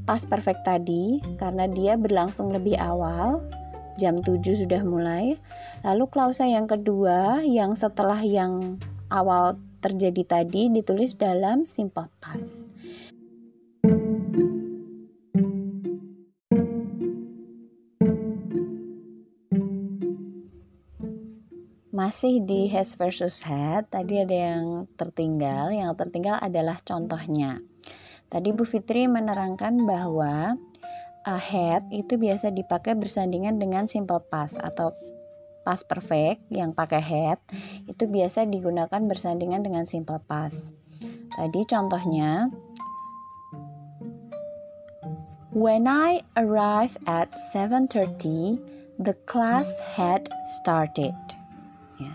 pas 0.06 0.22
perfect 0.22 0.62
tadi 0.62 1.18
karena 1.36 1.66
dia 1.66 1.98
berlangsung 1.98 2.54
lebih 2.54 2.78
awal. 2.78 3.42
Jam 3.96 4.20
7 4.20 4.44
sudah 4.44 4.84
mulai. 4.84 5.40
Lalu 5.80 6.04
klausa 6.12 6.44
yang 6.44 6.68
kedua 6.68 7.40
yang 7.40 7.72
setelah 7.72 8.20
yang 8.20 8.76
awal 9.08 9.56
terjadi 9.80 10.42
tadi 10.44 10.68
ditulis 10.68 11.16
dalam 11.16 11.64
simple 11.64 12.12
past. 12.20 12.65
Masih 22.06 22.38
di 22.38 22.70
has 22.70 22.94
versus 22.94 23.42
had, 23.42 23.90
tadi 23.90 24.22
ada 24.22 24.54
yang 24.54 24.86
tertinggal. 24.94 25.74
Yang 25.74 26.06
tertinggal 26.06 26.38
adalah 26.38 26.78
contohnya. 26.78 27.58
Tadi 28.30 28.54
Bu 28.54 28.62
Fitri 28.62 29.10
menerangkan 29.10 29.74
bahwa 29.82 30.54
uh, 31.26 31.42
had 31.50 31.82
itu 31.90 32.14
biasa 32.14 32.54
dipakai 32.54 32.94
bersandingan 32.94 33.58
dengan 33.58 33.90
simple 33.90 34.22
past 34.22 34.54
atau 34.54 34.94
past 35.66 35.90
perfect 35.90 36.46
yang 36.46 36.70
pakai 36.70 37.02
had 37.02 37.42
itu 37.90 38.06
biasa 38.06 38.46
digunakan 38.46 39.02
bersandingan 39.02 39.66
dengan 39.66 39.82
simple 39.82 40.22
past. 40.30 40.78
Tadi 41.34 41.60
contohnya 41.66 42.54
When 45.50 45.90
I 45.90 46.22
arrived 46.38 47.02
at 47.10 47.34
7:30, 47.50 48.62
the 49.02 49.18
class 49.26 49.66
had 49.98 50.30
started. 50.62 51.18
Ya. 51.96 52.14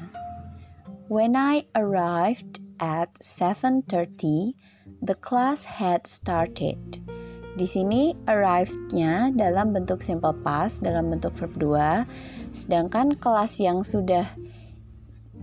When 1.12 1.36
I 1.36 1.68
arrived 1.76 2.64
at 2.80 3.14
7:30, 3.20 4.56
the 5.02 5.18
class 5.18 5.68
had 5.68 6.08
started. 6.08 7.04
Di 7.52 7.68
sini 7.68 8.16
arrived-nya 8.32 9.36
dalam 9.36 9.76
bentuk 9.76 10.00
simple 10.00 10.32
past 10.40 10.80
dalam 10.80 11.12
bentuk 11.12 11.36
verb 11.36 11.52
2, 11.60 12.08
sedangkan 12.56 13.20
kelas 13.20 13.60
yang 13.60 13.84
sudah 13.84 14.24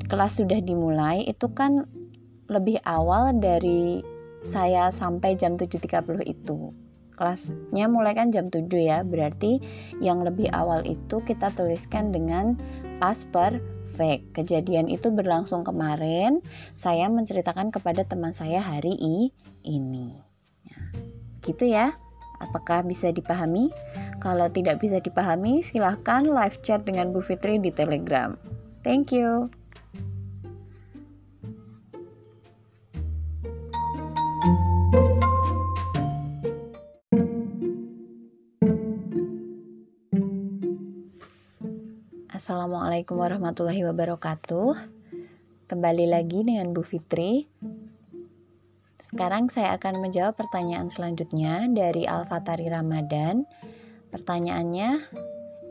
kelas 0.08 0.40
sudah 0.40 0.64
dimulai 0.64 1.28
itu 1.28 1.52
kan 1.52 1.84
lebih 2.48 2.80
awal 2.88 3.36
dari 3.36 4.00
saya 4.40 4.88
sampai 4.88 5.36
jam 5.36 5.60
7.30 5.60 6.24
itu. 6.24 6.72
Kelasnya 7.12 7.90
mulai 7.92 8.16
kan 8.16 8.32
jam 8.32 8.48
7 8.48 8.70
ya, 8.78 9.04
berarti 9.04 9.60
yang 10.00 10.24
lebih 10.24 10.48
awal 10.54 10.86
itu 10.88 11.20
kita 11.26 11.52
tuliskan 11.52 12.08
dengan 12.08 12.56
past 13.02 13.28
per 13.28 13.60
fake. 13.98 14.30
Kejadian 14.30 14.86
itu 14.86 15.10
berlangsung 15.10 15.66
kemarin. 15.66 16.38
Saya 16.78 17.10
menceritakan 17.10 17.74
kepada 17.74 18.06
teman 18.06 18.30
saya 18.30 18.62
hari 18.62 18.94
ini. 18.94 20.14
Ya. 20.62 20.78
Gitu 21.42 21.66
ya. 21.66 21.98
Apakah 22.38 22.86
bisa 22.86 23.10
dipahami? 23.10 23.74
Kalau 24.22 24.46
tidak 24.46 24.78
bisa 24.78 25.02
dipahami, 25.02 25.58
silahkan 25.58 26.22
live 26.22 26.62
chat 26.62 26.86
dengan 26.86 27.10
Bu 27.10 27.18
Fitri 27.18 27.58
di 27.58 27.74
Telegram. 27.74 28.38
Thank 28.86 29.10
you. 29.10 29.50
Assalamualaikum 42.38 43.18
warahmatullahi 43.18 43.82
wabarakatuh. 43.82 44.78
Kembali 45.66 46.06
lagi 46.06 46.46
dengan 46.46 46.70
Bu 46.70 46.86
Fitri. 46.86 47.50
Sekarang 49.02 49.50
saya 49.50 49.74
akan 49.74 49.98
menjawab 49.98 50.38
pertanyaan 50.38 50.86
selanjutnya 50.86 51.66
dari 51.66 52.06
Alfatari 52.06 52.70
Ramadan. 52.70 53.42
Pertanyaannya 54.14 55.02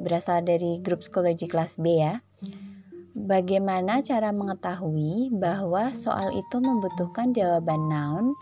berasal 0.03 0.43
dari 0.43 0.83
grup 0.83 1.07
psikologi 1.07 1.47
kelas 1.47 1.79
B 1.79 2.03
ya. 2.03 2.19
Bagaimana 3.15 4.03
cara 4.03 4.35
mengetahui 4.35 5.31
bahwa 5.39 5.95
soal 5.95 6.35
itu 6.35 6.59
membutuhkan 6.59 7.31
jawaban 7.31 7.87
noun, 7.87 8.35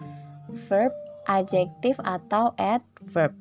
verb, 0.66 0.90
adjektif 1.30 2.02
atau 2.02 2.58
adverb? 2.58 3.38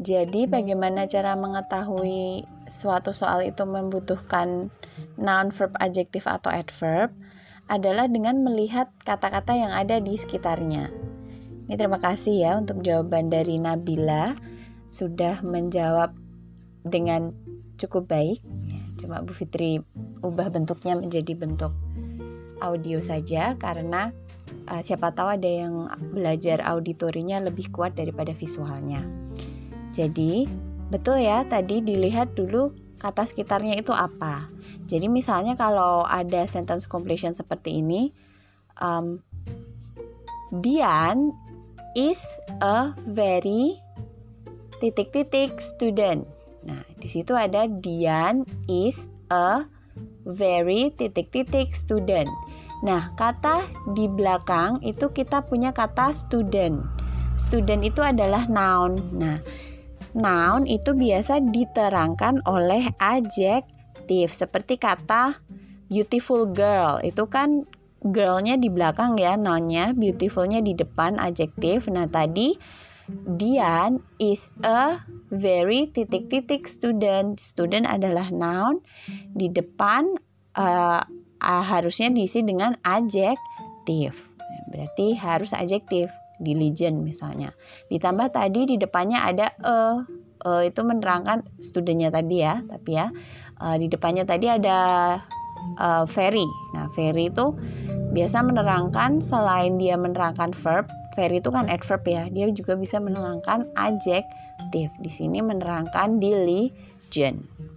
Jadi, 0.00 0.50
bagaimana 0.50 1.06
cara 1.06 1.36
mengetahui 1.38 2.48
suatu 2.72 3.12
soal 3.12 3.44
itu 3.44 3.68
membutuhkan 3.68 4.72
noun, 5.20 5.52
verb, 5.52 5.76
adjektif, 5.76 6.24
atau 6.24 6.48
adverb 6.48 7.12
adalah 7.68 8.08
dengan 8.08 8.40
melihat 8.40 8.88
kata-kata 9.04 9.52
yang 9.52 9.70
ada 9.70 10.00
di 10.00 10.16
sekitarnya. 10.16 10.88
Ini 11.68 11.74
terima 11.76 12.00
kasih 12.00 12.34
ya 12.42 12.52
untuk 12.56 12.80
jawaban 12.80 13.28
dari 13.28 13.60
Nabila 13.60 14.34
sudah 14.88 15.44
menjawab 15.44 16.16
dengan 16.84 17.32
cukup 17.76 18.08
baik. 18.10 18.40
Cuma 18.98 19.20
Bu 19.22 19.32
Fitri 19.32 19.80
ubah 20.24 20.48
bentuknya 20.52 20.98
menjadi 20.98 21.32
bentuk 21.36 21.72
audio 22.62 23.02
saja 23.02 23.58
karena 23.58 24.14
uh, 24.70 24.82
siapa 24.82 25.10
tahu 25.14 25.38
ada 25.38 25.48
yang 25.48 25.90
belajar 26.12 26.62
auditorinya 26.62 27.42
lebih 27.42 27.72
kuat 27.74 27.96
daripada 27.98 28.30
visualnya. 28.36 29.02
Jadi 29.92 30.46
Betul 30.92 31.24
ya, 31.24 31.40
tadi 31.48 31.80
dilihat 31.80 32.36
dulu 32.36 32.76
kata 33.00 33.24
sekitarnya 33.24 33.80
itu 33.80 33.96
apa. 33.96 34.52
Jadi 34.84 35.08
misalnya 35.08 35.56
kalau 35.56 36.04
ada 36.04 36.44
sentence 36.44 36.84
completion 36.84 37.32
seperti 37.32 37.80
ini, 37.80 38.12
um, 38.76 39.24
Dian 40.52 41.32
is 41.96 42.20
a 42.60 42.92
very 43.08 43.80
titik-titik 44.84 45.56
student. 45.64 46.28
Nah, 46.68 46.84
di 47.00 47.08
situ 47.08 47.32
ada 47.32 47.64
Dian 47.64 48.44
is 48.68 49.08
a 49.32 49.64
very 50.28 50.92
titik-titik 50.92 51.72
student. 51.72 52.28
Nah, 52.84 53.16
kata 53.16 53.64
di 53.96 54.12
belakang 54.12 54.84
itu 54.84 55.08
kita 55.08 55.46
punya 55.48 55.72
kata 55.72 56.12
student. 56.12 56.84
Student 57.40 57.80
itu 57.80 58.04
adalah 58.04 58.44
noun. 58.44 59.16
Nah, 59.16 59.40
noun 60.12 60.68
itu 60.68 60.92
biasa 60.92 61.40
diterangkan 61.40 62.44
oleh 62.44 62.92
adjektif 63.00 64.32
seperti 64.36 64.76
kata 64.76 65.40
beautiful 65.88 66.48
girl. 66.48 67.00
Itu 67.00 67.28
kan 67.28 67.64
girlnya 68.02 68.58
di 68.58 68.66
belakang 68.66 69.14
ya 69.14 69.38
nounnya 69.38 69.94
beautifulnya 69.94 70.60
di 70.60 70.76
depan 70.76 71.16
adjektif. 71.20 71.86
Nah 71.88 72.08
tadi 72.08 72.56
Dian 73.12 73.98
is 74.16 74.48
a 74.62 75.04
very 75.28 75.90
titik-titik 75.90 76.70
student. 76.70 77.36
Student 77.36 77.84
adalah 77.84 78.30
noun 78.30 78.80
di 79.34 79.50
depan 79.50 80.16
uh, 80.56 81.02
uh, 81.42 81.64
harusnya 81.66 82.08
diisi 82.08 82.40
dengan 82.46 82.78
adjektif. 82.86 84.32
Berarti 84.70 85.18
harus 85.18 85.52
adjektif 85.52 86.08
diligent 86.42 87.00
misalnya. 87.00 87.54
Ditambah 87.88 88.34
tadi 88.34 88.74
di 88.74 88.76
depannya 88.76 89.22
ada 89.22 89.46
e, 89.62 89.74
e 90.42 90.50
itu 90.68 90.80
menerangkan 90.82 91.46
studentnya 91.62 92.10
tadi 92.10 92.42
ya, 92.42 92.60
tapi 92.66 92.98
ya 92.98 93.08
e, 93.56 93.66
di 93.78 93.86
depannya 93.86 94.26
tadi 94.26 94.50
ada 94.50 94.78
e, 95.78 95.88
very. 96.10 96.46
Nah, 96.74 96.90
very 96.92 97.30
itu 97.30 97.54
biasa 98.12 98.44
menerangkan 98.44 99.24
selain 99.24 99.80
dia 99.80 99.96
menerangkan 99.96 100.52
verb, 100.52 100.84
very 101.16 101.40
itu 101.40 101.48
kan 101.48 101.70
adverb 101.70 102.04
ya, 102.04 102.28
dia 102.28 102.50
juga 102.52 102.76
bisa 102.76 103.00
menerangkan 103.00 103.70
adjektif. 103.78 104.92
Di 105.00 105.10
sini 105.10 105.40
menerangkan 105.40 106.20
diligent. 106.20 107.71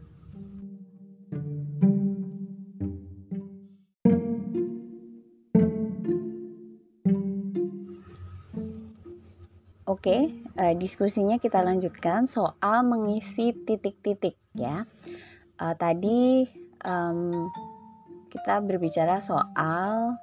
Oke, 9.86 10.34
uh, 10.58 10.74
diskusinya 10.74 11.38
kita 11.38 11.62
lanjutkan 11.62 12.26
soal 12.26 12.82
mengisi 12.82 13.54
titik-titik 13.54 14.34
ya. 14.58 14.90
Uh, 15.62 15.78
tadi 15.78 16.50
um, 16.82 17.54
kita 18.34 18.66
berbicara 18.66 19.22
soal 19.22 20.18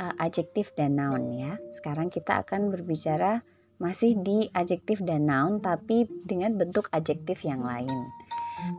uh, 0.00 0.14
adjektif 0.16 0.72
dan 0.72 0.96
noun 0.96 1.36
ya. 1.36 1.60
Sekarang 1.68 2.08
kita 2.08 2.40
akan 2.40 2.72
berbicara 2.72 3.44
masih 3.76 4.16
di 4.24 4.48
adjektif 4.56 5.04
dan 5.04 5.28
noun 5.28 5.60
tapi 5.60 6.08
dengan 6.24 6.56
bentuk 6.56 6.88
adjektif 6.88 7.44
yang 7.44 7.60
lain. 7.60 8.08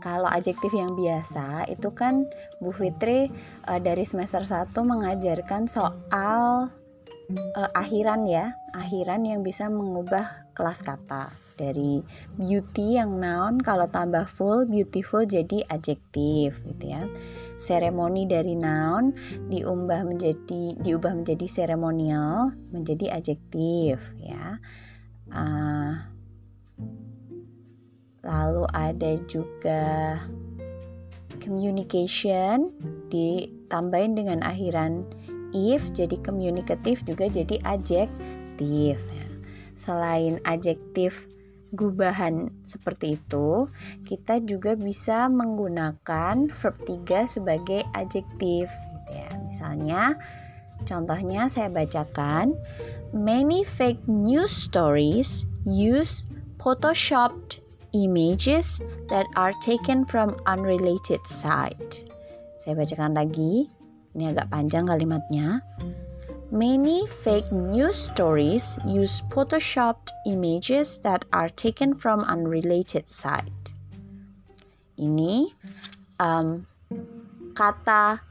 Kalau 0.01 0.25
adjektif 0.25 0.73
yang 0.73 0.97
biasa 0.97 1.69
itu 1.69 1.93
kan 1.93 2.25
Bu 2.57 2.73
Fitri 2.73 3.29
uh, 3.69 3.77
dari 3.77 4.09
semester 4.09 4.41
1 4.41 4.73
mengajarkan 4.73 5.69
soal 5.69 6.73
uh, 7.31 7.71
akhiran 7.77 8.25
ya, 8.25 8.57
akhiran 8.73 9.25
yang 9.25 9.41
bisa 9.45 9.69
mengubah 9.69 10.49
kelas 10.57 10.81
kata 10.81 11.33
dari 11.59 11.99
beauty 12.39 12.95
yang 12.95 13.19
noun 13.19 13.59
kalau 13.59 13.83
tambah 13.91 14.23
full 14.31 14.63
beautiful 14.63 15.27
jadi 15.27 15.67
adjektif 15.67 16.63
gitu 16.63 16.85
ya. 16.87 17.03
Seremoni 17.59 18.23
dari 18.23 18.55
noun 18.55 19.11
diubah 19.51 20.07
menjadi 20.07 20.79
diubah 20.79 21.11
menjadi 21.11 21.45
seremonial 21.45 22.55
menjadi 22.71 23.19
adjektif 23.19 23.99
ya. 24.15 24.63
Uh, 25.29 25.99
lalu 28.23 28.63
ada 28.71 29.11
juga 29.27 30.17
communication 31.43 32.71
ditambahin 33.11 34.15
dengan 34.15 34.39
akhiran 34.43 35.07
if 35.55 35.89
jadi 35.95 36.17
komunikatif 36.21 37.01
juga 37.05 37.27
jadi 37.29 37.59
adjektif. 37.65 38.97
Ya. 38.97 39.27
Selain 39.79 40.43
adjektif 40.43 41.29
gubahan 41.71 42.49
seperti 42.65 43.21
itu, 43.21 43.69
kita 44.03 44.41
juga 44.41 44.73
bisa 44.73 45.29
menggunakan 45.29 46.49
verb 46.49 46.77
3 46.85 47.29
sebagai 47.29 47.85
adjektif. 47.93 48.67
Ya. 49.13 49.29
Misalnya, 49.45 50.17
contohnya 50.85 51.49
saya 51.49 51.69
bacakan, 51.69 52.57
many 53.13 53.65
fake 53.65 54.01
news 54.05 54.53
stories 54.53 55.45
use 55.65 56.25
photoshopped 56.59 57.61
images 57.93 58.81
that 59.09 59.25
are 59.33 59.53
taken 59.65 60.05
from 60.05 60.37
unrelated 60.45 61.21
site. 61.25 62.05
Saya 62.61 62.77
bacakan 62.77 63.17
lagi. 63.17 63.78
Ini 64.19 64.35
agak 64.35 64.51
panjang 64.51 64.83
kalimatnya. 64.83 65.63
Many 66.51 67.07
fake 67.23 67.55
news 67.55 67.95
stories 68.11 68.75
use 68.83 69.23
photoshopped 69.31 70.11
images 70.27 70.99
that 71.07 71.23
are 71.31 71.47
taken 71.47 71.95
from 71.95 72.27
unrelated 72.27 73.07
site. 73.07 73.71
Ini 74.99 75.55
um, 76.19 76.67
kata 77.55 78.27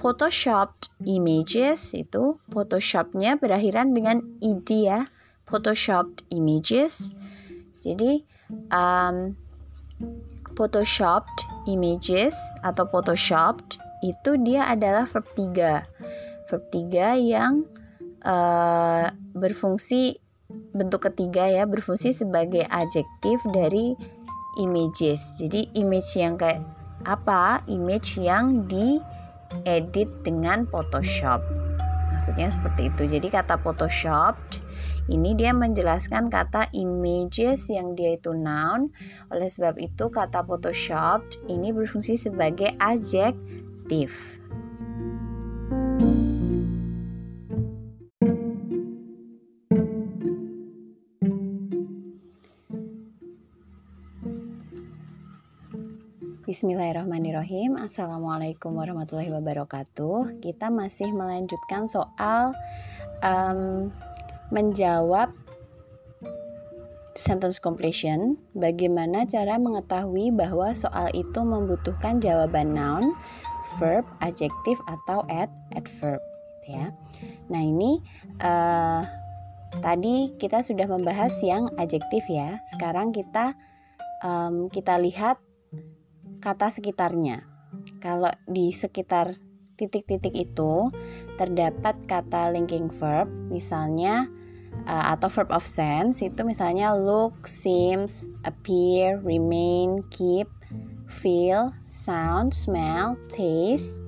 photoshopped 0.00 0.88
images 1.04 1.92
itu 1.92 2.40
photoshopnya 2.48 3.36
berakhiran 3.36 3.92
dengan 3.92 4.24
id 4.40 4.88
ya, 4.88 5.12
photoshopped 5.44 6.24
images. 6.32 7.12
Jadi 7.84 8.24
um, 8.72 9.36
photoshopped 10.56 11.44
images 11.68 12.32
atau 12.64 12.88
photoshopped 12.88 13.76
itu 14.02 14.38
dia 14.40 14.68
adalah 14.70 15.04
verb 15.06 15.26
3. 15.34 16.48
Verb 16.48 16.64
3 16.70 17.18
yang 17.18 17.66
uh, 18.24 19.06
berfungsi 19.34 20.18
bentuk 20.72 21.12
ketiga 21.12 21.44
ya, 21.48 21.68
berfungsi 21.68 22.16
sebagai 22.16 22.64
adjektif 22.68 23.42
dari 23.52 23.92
images. 24.58 25.36
Jadi 25.38 25.70
image 25.76 26.16
yang 26.16 26.40
kayak 26.40 26.64
apa? 27.04 27.62
Image 27.68 28.18
yang 28.18 28.64
diedit 28.66 30.08
dengan 30.24 30.64
Photoshop. 30.66 31.44
Maksudnya 32.18 32.50
seperti 32.50 32.90
itu. 32.90 33.02
Jadi 33.14 33.30
kata 33.30 33.62
photoshopped 33.62 34.58
ini 35.06 35.38
dia 35.38 35.54
menjelaskan 35.54 36.26
kata 36.26 36.66
images 36.74 37.70
yang 37.70 37.94
dia 37.94 38.18
itu 38.18 38.34
noun. 38.34 38.90
Oleh 39.30 39.46
sebab 39.46 39.78
itu 39.78 40.10
kata 40.10 40.42
photoshopped 40.42 41.38
ini 41.46 41.70
berfungsi 41.70 42.18
sebagai 42.18 42.74
adjektif 42.82 43.67
aktif. 43.88 44.36
Bismillahirrahmanirrahim. 56.44 57.80
Assalamualaikum 57.80 58.76
warahmatullahi 58.76 59.32
wabarakatuh. 59.32 60.44
Kita 60.44 60.68
masih 60.68 61.08
melanjutkan 61.16 61.88
soal 61.88 62.52
um, 63.24 63.88
Menjawab 64.52 65.32
Sentence 67.16 67.56
completion. 67.58 68.36
Bagaimana 68.52 69.24
cara 69.24 69.56
mengetahui 69.58 70.30
bahwa 70.30 70.76
soal 70.76 71.08
itu 71.16 71.40
membutuhkan 71.40 72.20
jawaban 72.20 72.76
noun 72.76 73.16
verb, 73.76 74.08
adjektif 74.24 74.80
atau 74.88 75.22
ad 75.28 75.52
adverb 75.76 76.22
gitu 76.68 76.76
ya. 76.76 76.92
Nah, 77.48 77.62
ini 77.64 78.00
uh, 78.44 79.02
tadi 79.80 80.36
kita 80.36 80.60
sudah 80.60 80.88
membahas 80.88 81.32
yang 81.40 81.64
adjektif 81.80 82.24
ya. 82.28 82.60
Sekarang 82.72 83.12
kita 83.12 83.56
um, 84.24 84.68
kita 84.68 85.00
lihat 85.00 85.40
kata 86.40 86.68
sekitarnya. 86.68 87.44
Kalau 88.00 88.30
di 88.48 88.72
sekitar 88.72 89.36
titik-titik 89.78 90.34
itu 90.34 90.90
terdapat 91.38 91.94
kata 92.10 92.50
linking 92.50 92.90
verb, 92.90 93.30
misalnya 93.48 94.26
uh, 94.90 95.14
atau 95.14 95.30
verb 95.30 95.50
of 95.54 95.64
sense 95.64 96.20
itu 96.20 96.42
misalnya 96.42 96.94
look, 96.94 97.46
seems, 97.46 98.26
appear, 98.42 99.22
remain, 99.22 100.02
keep, 100.10 100.50
feel, 101.08 101.72
sound, 101.88 102.52
smell, 102.52 103.16
taste, 103.32 104.04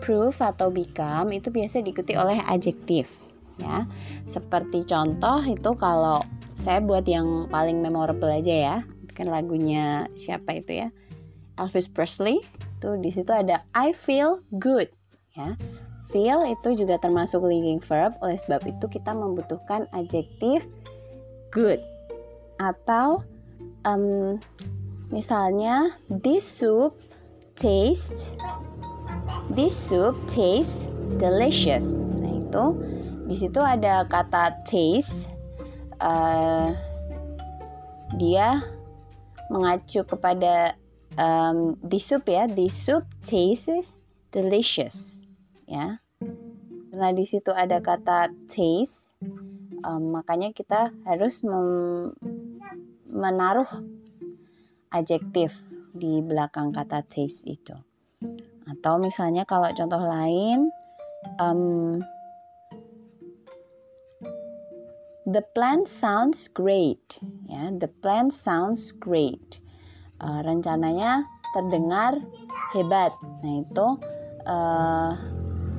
prove 0.00 0.38
atau 0.38 0.70
become 0.70 1.34
itu 1.34 1.50
biasa 1.50 1.82
diikuti 1.82 2.14
oleh 2.14 2.40
adjektif 2.46 3.10
ya. 3.58 3.84
Seperti 4.24 4.86
contoh 4.86 5.42
itu 5.42 5.70
kalau 5.76 6.22
saya 6.56 6.80
buat 6.80 7.04
yang 7.04 7.50
paling 7.50 7.82
memorable 7.82 8.30
aja 8.30 8.54
ya. 8.54 8.76
Kan 9.12 9.32
lagunya 9.32 10.06
siapa 10.14 10.56
itu 10.56 10.86
ya? 10.86 10.88
Elvis 11.56 11.88
Presley 11.88 12.44
tuh 12.78 13.00
di 13.00 13.08
situ 13.08 13.32
ada 13.32 13.64
I 13.72 13.96
feel 13.96 14.44
good 14.60 14.92
ya 15.32 15.56
feel 16.12 16.44
itu 16.46 16.84
juga 16.84 17.00
termasuk 17.00 17.42
linking 17.42 17.82
verb 17.82 18.14
oleh 18.22 18.38
sebab 18.38 18.62
itu 18.68 18.86
kita 18.86 19.10
membutuhkan 19.12 19.88
adjektif 19.96 20.64
good 21.50 21.80
atau 22.56 23.24
um, 23.84 24.38
misalnya 25.10 25.94
this 26.10 26.42
soup 26.42 26.98
taste 27.54 28.36
this 29.50 29.74
soup 29.74 30.14
taste 30.26 30.90
delicious. 31.16 32.04
Nah 32.18 32.32
itu 32.42 32.64
di 33.26 33.34
situ 33.34 33.58
ada 33.62 34.06
kata 34.06 34.62
taste 34.66 35.30
uh, 36.02 36.74
dia 38.18 38.62
mengacu 39.50 40.02
kepada 40.02 40.74
um, 41.18 41.74
the 41.82 41.98
soup 41.98 42.26
ya. 42.26 42.46
The 42.50 42.66
soup 42.70 43.06
tastes 43.22 43.98
delicious 44.34 45.22
ya. 45.66 46.02
Karena 46.90 47.12
di 47.12 47.24
situ 47.28 47.52
ada 47.52 47.78
kata 47.78 48.32
taste 48.50 49.10
um, 49.84 50.16
makanya 50.16 50.50
kita 50.50 50.90
harus 51.06 51.44
menaruh 53.06 53.68
adjektif 54.96 55.56
di 55.96 56.20
belakang 56.20 56.72
kata 56.72 57.04
taste 57.04 57.48
itu. 57.48 57.76
Atau 58.66 58.98
misalnya 58.98 59.44
kalau 59.44 59.70
contoh 59.72 60.02
lain 60.02 60.68
um, 61.38 62.00
the 65.26 65.42
plan 65.54 65.82
sounds 65.82 66.46
great 66.46 67.18
ya 67.46 67.72
the 67.72 67.88
plan 68.02 68.32
sounds 68.32 68.92
great. 68.96 69.60
Uh, 70.16 70.40
rencananya 70.40 71.28
terdengar 71.52 72.16
hebat. 72.72 73.12
Nah 73.44 73.60
itu 73.60 73.88
uh, 74.48 75.12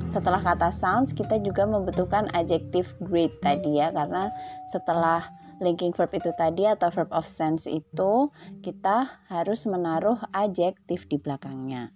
setelah 0.07 0.39
kata 0.39 0.71
sounds 0.71 1.11
kita 1.11 1.37
juga 1.43 1.67
membutuhkan 1.67 2.31
adjektif 2.31 2.95
great 3.03 3.35
tadi 3.43 3.77
ya 3.81 3.91
karena 3.91 4.31
setelah 4.71 5.25
linking 5.59 5.93
verb 5.93 6.13
itu 6.13 6.31
tadi 6.37 6.65
atau 6.65 6.89
verb 6.93 7.09
of 7.13 7.25
sense 7.25 7.65
itu 7.69 8.29
kita 8.61 9.21
harus 9.29 9.65
menaruh 9.65 10.21
adjektif 10.33 11.05
di 11.09 11.17
belakangnya. 11.17 11.93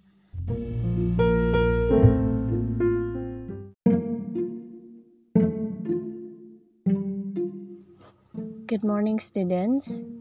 Good 8.72 8.88
morning 8.88 9.20
students. 9.20 10.11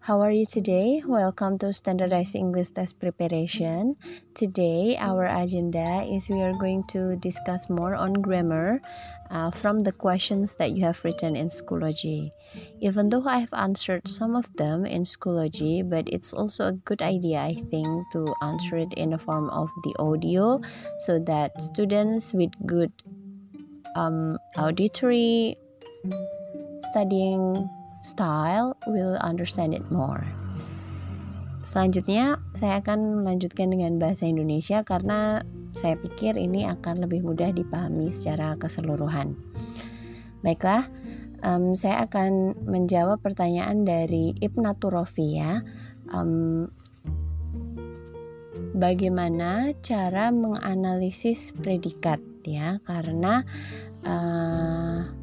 How 0.00 0.22
are 0.22 0.32
you 0.32 0.46
today? 0.46 1.02
Welcome 1.04 1.58
to 1.58 1.74
Standardized 1.74 2.34
English 2.34 2.70
Test 2.70 2.98
Preparation. 2.98 4.00
Today, 4.32 4.96
our 4.96 5.28
agenda 5.28 6.08
is 6.08 6.30
we 6.30 6.40
are 6.40 6.56
going 6.56 6.84
to 6.88 7.16
discuss 7.16 7.68
more 7.68 7.94
on 7.94 8.14
grammar 8.14 8.80
uh, 9.30 9.50
from 9.50 9.80
the 9.80 9.92
questions 9.92 10.54
that 10.56 10.72
you 10.72 10.88
have 10.88 11.04
written 11.04 11.36
in 11.36 11.48
Schoology. 11.52 12.32
Even 12.80 13.10
though 13.10 13.28
I 13.28 13.44
have 13.44 13.52
answered 13.52 14.08
some 14.08 14.36
of 14.36 14.48
them 14.56 14.86
in 14.86 15.04
Schoology, 15.04 15.84
but 15.84 16.08
it's 16.08 16.32
also 16.32 16.68
a 16.68 16.72
good 16.72 17.02
idea, 17.02 17.36
I 17.44 17.60
think, 17.68 17.86
to 18.12 18.32
answer 18.40 18.78
it 18.78 18.94
in 18.96 19.10
the 19.10 19.18
form 19.18 19.50
of 19.50 19.68
the 19.84 19.94
audio 19.98 20.62
so 21.04 21.18
that 21.28 21.60
students 21.60 22.32
with 22.32 22.56
good 22.64 22.90
um, 23.96 24.38
auditory 24.56 25.58
studying 26.88 27.68
style 28.00 28.76
will 28.88 29.16
understand 29.20 29.76
it 29.76 29.84
more. 29.92 30.24
Selanjutnya, 31.64 32.40
saya 32.56 32.80
akan 32.80 33.22
melanjutkan 33.22 33.70
dengan 33.70 34.00
bahasa 34.00 34.26
Indonesia 34.26 34.82
karena 34.82 35.44
saya 35.76 35.94
pikir 35.94 36.34
ini 36.34 36.66
akan 36.66 37.04
lebih 37.04 37.22
mudah 37.22 37.52
dipahami 37.54 38.10
secara 38.10 38.58
keseluruhan. 38.58 39.38
Baiklah, 40.40 40.88
um, 41.44 41.76
saya 41.76 42.08
akan 42.08 42.56
menjawab 42.64 43.20
pertanyaan 43.20 43.84
dari 43.84 44.34
Ibnatu 44.40 44.90
ya. 45.20 45.62
Um, 46.10 46.72
bagaimana 48.74 49.76
cara 49.84 50.32
menganalisis 50.32 51.52
predikat 51.60 52.18
ya? 52.42 52.80
Karena 52.82 53.44
uh, 54.08 55.19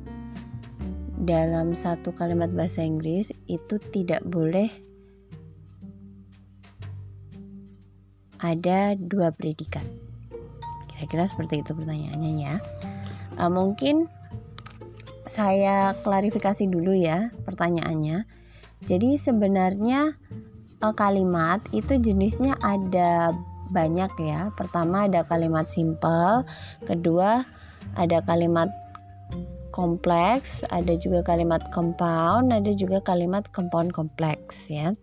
dalam 1.18 1.74
satu 1.74 2.14
kalimat 2.14 2.54
bahasa 2.54 2.86
Inggris 2.86 3.34
itu 3.50 3.82
tidak 3.90 4.22
boleh 4.22 4.70
ada 8.38 8.94
dua 8.94 9.34
predikat. 9.34 9.82
Kira-kira 10.94 11.26
seperti 11.26 11.66
itu 11.66 11.74
pertanyaannya 11.74 12.32
ya. 12.38 12.56
Uh, 13.38 13.50
mungkin 13.50 14.10
saya 15.26 15.98
klarifikasi 16.06 16.70
dulu 16.70 16.94
ya 16.94 17.34
pertanyaannya. 17.46 18.30
Jadi 18.86 19.18
sebenarnya 19.18 20.14
uh, 20.86 20.94
kalimat 20.94 21.66
itu 21.74 21.98
jenisnya 21.98 22.58
ada 22.62 23.34
banyak 23.74 24.14
ya. 24.22 24.54
Pertama 24.54 25.10
ada 25.10 25.26
kalimat 25.26 25.66
simple, 25.66 26.46
kedua 26.86 27.44
ada 27.98 28.22
kalimat 28.22 28.70
kompleks, 29.78 30.66
ada 30.74 30.98
juga 30.98 31.22
kalimat 31.22 31.62
compound, 31.70 32.50
ada 32.50 32.74
juga 32.74 32.98
kalimat 33.06 33.46
compound 33.54 33.94
kompleks 33.94 34.74
ya. 34.74 34.98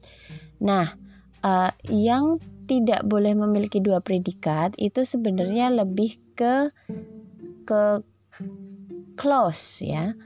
Nah, 0.58 0.98
uh, 1.46 1.70
yang 1.86 2.42
tidak 2.66 3.06
boleh 3.06 3.38
memiliki 3.38 3.78
dua 3.78 4.02
predikat 4.02 4.74
itu 4.82 5.06
sebenarnya 5.06 5.70
lebih 5.70 6.18
ke 6.34 6.74
ke 7.62 8.02
close 9.14 9.86
ya. 9.86 10.18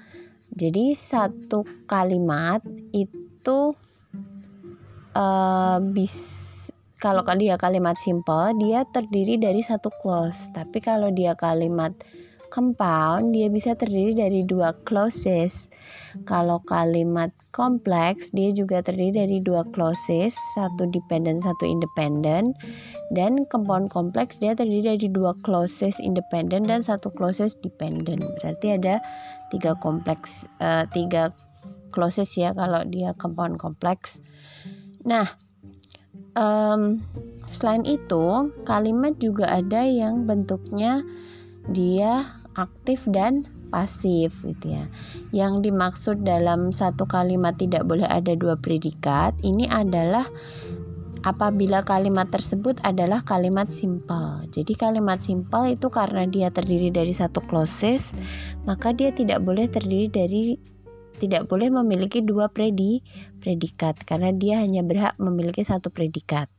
Jadi 0.56 0.96
satu 0.96 1.68
kalimat 1.84 2.64
itu 2.96 3.76
uh, 5.12 5.78
bis 5.92 6.16
kalau 6.98 7.22
dia 7.38 7.54
kalimat 7.54 7.94
simple 7.94 8.50
dia 8.58 8.82
terdiri 8.90 9.38
dari 9.38 9.62
satu 9.62 9.92
clause, 10.02 10.50
tapi 10.50 10.82
kalau 10.82 11.14
dia 11.14 11.38
kalimat 11.38 11.94
compound 12.48 13.36
dia 13.36 13.48
bisa 13.52 13.76
terdiri 13.76 14.16
dari 14.16 14.40
dua 14.44 14.72
clauses. 14.84 15.68
Kalau 16.24 16.60
kalimat 16.64 17.32
kompleks 17.52 18.32
dia 18.32 18.52
juga 18.52 18.80
terdiri 18.84 19.24
dari 19.24 19.38
dua 19.40 19.64
clauses, 19.72 20.36
satu 20.56 20.88
dependent, 20.90 21.44
satu 21.44 21.64
independent. 21.64 22.56
Dan 23.12 23.48
compound 23.48 23.88
kompleks 23.88 24.40
dia 24.40 24.52
terdiri 24.52 24.96
dari 24.96 25.08
dua 25.08 25.32
clauses 25.44 25.96
independent 26.00 26.68
dan 26.68 26.80
satu 26.84 27.08
clauses 27.12 27.56
dependent. 27.60 28.20
Berarti 28.40 28.76
ada 28.76 29.00
tiga 29.48 29.76
kompleks, 29.80 30.44
uh, 30.60 30.84
tiga 30.92 31.32
clauses 31.92 32.28
ya 32.36 32.52
kalau 32.52 32.84
dia 32.84 33.16
compound 33.16 33.56
kompleks. 33.56 34.20
Nah, 35.08 35.24
um, 36.36 37.00
selain 37.48 37.84
itu 37.88 38.52
kalimat 38.68 39.16
juga 39.16 39.48
ada 39.48 39.84
yang 39.84 40.28
bentuknya 40.28 41.00
dia 41.68 42.37
aktif 42.58 43.06
dan 43.06 43.46
pasif 43.70 44.42
gitu 44.42 44.74
ya. 44.74 44.84
Yang 45.30 45.70
dimaksud 45.70 46.26
dalam 46.26 46.74
satu 46.74 47.06
kalimat 47.06 47.54
tidak 47.54 47.86
boleh 47.86 48.08
ada 48.10 48.34
dua 48.34 48.58
predikat 48.58 49.38
ini 49.46 49.70
adalah 49.70 50.26
apabila 51.22 51.82
kalimat 51.82 52.30
tersebut 52.30 52.82
adalah 52.82 53.22
kalimat 53.22 53.70
simple. 53.70 54.46
Jadi 54.50 54.74
kalimat 54.74 55.22
simple 55.22 55.74
itu 55.74 55.86
karena 55.90 56.26
dia 56.26 56.48
terdiri 56.50 56.90
dari 56.90 57.10
satu 57.14 57.42
clauses, 57.44 58.14
maka 58.66 58.94
dia 58.94 59.10
tidak 59.14 59.42
boleh 59.42 59.66
terdiri 59.70 60.08
dari 60.10 60.42
tidak 61.18 61.50
boleh 61.50 61.68
memiliki 61.68 62.22
dua 62.22 62.48
predi 62.48 63.02
predikat 63.38 64.02
karena 64.06 64.34
dia 64.34 64.62
hanya 64.62 64.82
berhak 64.82 65.14
memiliki 65.18 65.62
satu 65.62 65.90
predikat. 65.90 66.50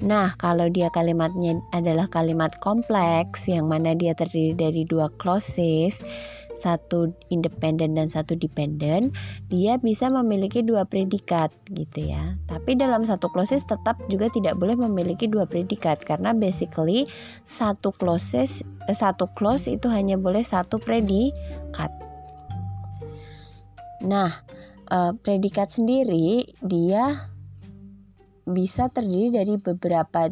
Nah, 0.00 0.36
kalau 0.36 0.68
dia 0.68 0.88
kalimatnya 0.92 1.60
adalah 1.72 2.08
kalimat 2.08 2.56
kompleks 2.60 3.48
yang 3.48 3.68
mana 3.68 3.92
dia 3.96 4.16
terdiri 4.16 4.56
dari 4.56 4.82
dua 4.88 5.12
clauses, 5.16 6.04
satu 6.56 7.12
independen 7.28 7.98
dan 7.98 8.06
satu 8.06 8.38
dependent, 8.38 9.12
dia 9.50 9.76
bisa 9.78 10.08
memiliki 10.08 10.62
dua 10.62 10.86
predikat 10.86 11.50
gitu 11.70 12.10
ya. 12.14 12.38
Tapi 12.46 12.78
dalam 12.78 13.02
satu 13.02 13.28
clauses 13.30 13.66
tetap 13.66 13.98
juga 14.08 14.30
tidak 14.30 14.56
boleh 14.58 14.78
memiliki 14.78 15.26
dua 15.26 15.44
predikat 15.44 16.02
karena 16.02 16.32
basically 16.32 17.06
satu 17.44 17.90
clauses 17.94 18.62
eh, 18.86 18.96
satu 18.96 19.28
clause 19.34 19.66
itu 19.68 19.90
hanya 19.90 20.16
boleh 20.16 20.42
satu 20.42 20.78
predikat. 20.80 22.03
Nah, 24.04 24.30
uh, 24.92 25.12
predikat 25.16 25.72
sendiri 25.72 26.52
dia 26.60 27.32
bisa 28.44 28.92
terdiri 28.92 29.32
dari 29.32 29.56
beberapa 29.56 30.28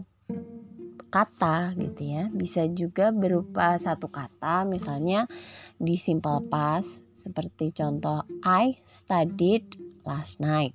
kata 1.13 1.77
gitu 1.77 2.03
ya. 2.09 2.25
Bisa 2.33 2.65
juga 2.73 3.13
berupa 3.13 3.77
satu 3.77 4.09
kata 4.09 4.65
misalnya 4.65 5.29
di 5.77 6.01
simple 6.01 6.41
past 6.49 7.05
seperti 7.13 7.73
contoh 7.77 8.25
I 8.45 8.81
studied 8.89 9.77
last 10.09 10.41
night. 10.41 10.73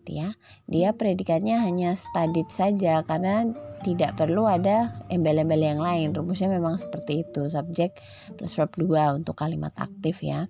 gitu 0.00 0.16
ya. 0.16 0.32
Dia 0.64 0.96
predikatnya 0.96 1.60
hanya 1.60 1.92
studied 1.92 2.48
saja 2.48 3.04
karena 3.04 3.44
tidak 3.84 4.16
perlu 4.16 4.48
ada 4.48 5.04
embel-embel 5.12 5.60
yang 5.60 5.80
lain. 5.80 6.16
Rumusnya 6.16 6.48
memang 6.48 6.80
seperti 6.80 7.28
itu, 7.28 7.48
subjek 7.48 8.00
plus 8.36 8.56
verb 8.56 8.72
2 8.76 9.20
untuk 9.20 9.36
kalimat 9.36 9.72
aktif 9.76 10.24
ya. 10.24 10.48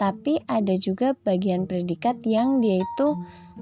Tapi 0.00 0.40
ada 0.48 0.72
juga 0.80 1.12
bagian 1.12 1.68
predikat 1.68 2.24
yang 2.24 2.64
dia 2.64 2.80
itu 2.80 3.08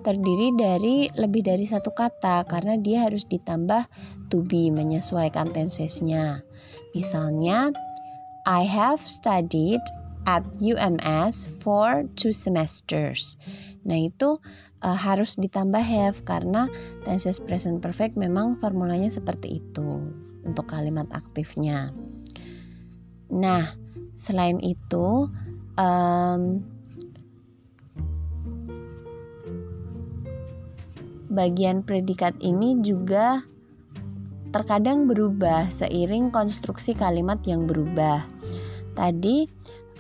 terdiri 0.07 0.55
dari 0.55 1.11
lebih 1.19 1.43
dari 1.43 1.67
satu 1.67 1.91
kata 1.91 2.47
karena 2.47 2.79
dia 2.79 3.11
harus 3.11 3.27
ditambah 3.27 3.91
to 4.31 4.47
be 4.47 4.71
menyesuaikan 4.71 5.51
tensesnya. 5.51 6.47
Misalnya, 6.95 7.75
I 8.47 8.63
have 8.63 9.03
studied 9.03 9.83
at 10.31 10.47
UMS 10.63 11.51
for 11.59 12.07
two 12.15 12.31
semesters. 12.31 13.35
Nah, 13.83 13.99
itu 13.99 14.39
uh, 14.87 14.95
harus 14.95 15.35
ditambah 15.35 15.83
have 15.83 16.23
karena 16.23 16.71
tenses 17.03 17.43
present 17.43 17.83
perfect 17.83 18.15
memang 18.15 18.55
formulanya 18.63 19.11
seperti 19.11 19.59
itu 19.59 20.07
untuk 20.47 20.71
kalimat 20.71 21.11
aktifnya. 21.11 21.91
Nah, 23.29 23.75
selain 24.15 24.63
itu 24.63 25.29
um, 25.79 26.61
bagian 31.31 31.87
predikat 31.87 32.35
ini 32.43 32.83
juga 32.83 33.47
terkadang 34.51 35.07
berubah 35.07 35.71
seiring 35.71 36.35
konstruksi 36.35 36.97
kalimat 36.99 37.39
yang 37.47 37.69
berubah. 37.69 38.27
Tadi 38.97 39.47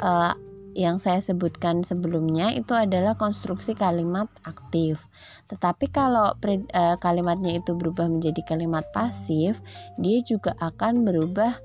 uh, 0.03 0.35
yang 0.79 1.03
saya 1.03 1.19
sebutkan 1.19 1.83
sebelumnya 1.83 2.55
itu 2.55 2.71
adalah 2.71 3.19
konstruksi 3.19 3.75
kalimat 3.75 4.31
aktif. 4.47 5.03
Tetapi 5.51 5.91
kalau 5.91 6.35
pre, 6.39 6.65
uh, 6.73 6.97
kalimatnya 6.99 7.59
itu 7.61 7.75
berubah 7.75 8.09
menjadi 8.09 8.41
kalimat 8.47 8.87
pasif, 8.95 9.61
dia 10.01 10.19
juga 10.25 10.55
akan 10.63 11.03
berubah 11.03 11.61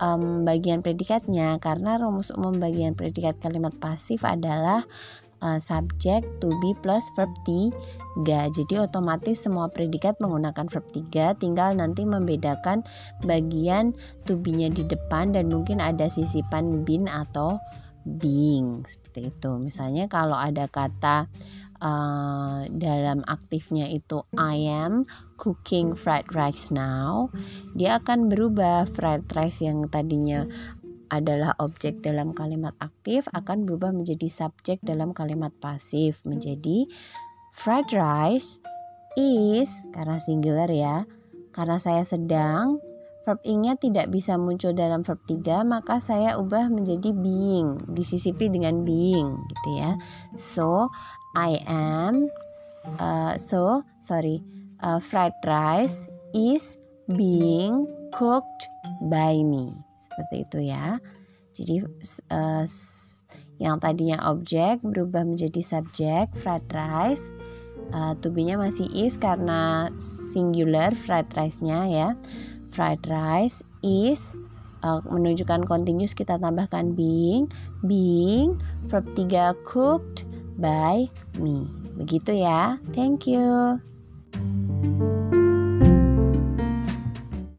um, 0.00 0.42
bagian 0.46 0.80
predikatnya 0.80 1.58
karena 1.62 1.98
rumus 2.00 2.32
umum 2.34 2.56
bagian 2.56 2.94
predikat 2.96 3.38
kalimat 3.42 3.74
pasif 3.78 4.22
adalah 4.22 4.86
uh, 5.44 5.60
subjek 5.60 6.24
to 6.40 6.48
be 6.64 6.72
plus 6.80 7.04
verb 7.14 7.30
3. 7.44 7.74
Jadi 8.54 8.74
otomatis 8.78 9.42
semua 9.44 9.68
predikat 9.68 10.16
menggunakan 10.22 10.66
verb 10.70 10.86
3 10.90 11.36
tinggal 11.36 11.76
nanti 11.76 12.08
membedakan 12.08 12.86
bagian 13.26 13.92
to 14.24 14.38
be-nya 14.40 14.72
di 14.72 14.86
depan 14.86 15.34
dan 15.36 15.52
mungkin 15.52 15.82
ada 15.82 16.08
sisipan 16.08 16.86
bin 16.86 17.10
atau 17.10 17.60
being 18.04 18.84
seperti 18.84 19.32
itu. 19.32 19.50
Misalnya 19.58 20.06
kalau 20.06 20.36
ada 20.36 20.68
kata 20.68 21.26
uh, 21.80 22.66
dalam 22.70 23.22
aktifnya 23.26 23.90
itu 23.90 24.22
I 24.36 24.68
am 24.70 25.06
cooking 25.38 25.98
fried 25.98 26.30
rice 26.34 26.70
now, 26.70 27.32
dia 27.74 27.98
akan 28.02 28.30
berubah 28.30 28.86
fried 28.86 29.26
rice 29.34 29.64
yang 29.64 29.86
tadinya 29.90 30.46
adalah 31.12 31.54
objek 31.62 32.02
dalam 32.02 32.34
kalimat 32.34 32.74
aktif 32.82 33.30
akan 33.30 33.68
berubah 33.68 33.94
menjadi 33.94 34.26
subjek 34.26 34.82
dalam 34.82 35.14
kalimat 35.14 35.54
pasif 35.62 36.26
menjadi 36.26 36.90
fried 37.54 37.86
rice 37.94 38.58
is 39.14 39.70
karena 39.94 40.18
singular 40.18 40.70
ya. 40.70 41.06
Karena 41.54 41.78
saya 41.78 42.02
sedang 42.02 42.82
verb 43.24 43.40
ing-nya 43.46 43.78
tidak 43.80 44.12
bisa 44.12 44.36
muncul 44.36 44.76
dalam 44.76 45.00
verb 45.00 45.22
3 45.24 45.64
maka 45.64 45.96
saya 45.96 46.36
ubah 46.36 46.68
menjadi 46.68 47.14
being 47.14 47.80
disisipi 47.88 48.50
dengan 48.50 48.82
being 48.82 49.38
gitu 49.48 49.70
ya. 49.80 49.96
So 50.34 50.90
I 51.34 51.58
am 51.66 52.30
uh, 52.98 53.34
so 53.36 53.82
sorry 53.98 54.42
uh, 54.80 55.02
fried 55.02 55.34
rice 55.42 56.06
is 56.34 56.78
being 57.10 57.86
cooked 58.14 58.70
by 59.10 59.42
me 59.42 59.74
seperti 59.98 60.36
itu 60.46 60.58
ya. 60.70 60.98
Jadi 61.54 61.76
uh, 62.30 62.64
yang 63.62 63.78
tadinya 63.78 64.18
objek 64.30 64.82
berubah 64.82 65.22
menjadi 65.22 65.60
subjek 65.62 66.30
fried 66.38 66.66
rice. 66.70 67.30
Uh, 67.94 68.16
tubinya 68.18 68.58
masih 68.58 68.88
is 68.90 69.14
karena 69.14 69.92
singular 70.00 70.90
fried 70.94 71.30
rice-nya 71.34 71.86
ya. 71.86 72.08
Fried 72.74 73.06
rice 73.06 73.62
is 73.86 74.34
uh, 74.82 74.98
menunjukkan 75.06 75.64
continuous 75.64 76.12
kita 76.12 76.36
tambahkan 76.36 76.98
being 76.98 77.46
being 77.86 78.58
verb 78.90 79.06
3 79.14 79.54
cooked 79.62 80.26
by 80.58 81.08
me. 81.38 81.66
Begitu 81.94 82.34
ya. 82.42 82.78
Thank 82.92 83.30
you. 83.30 83.78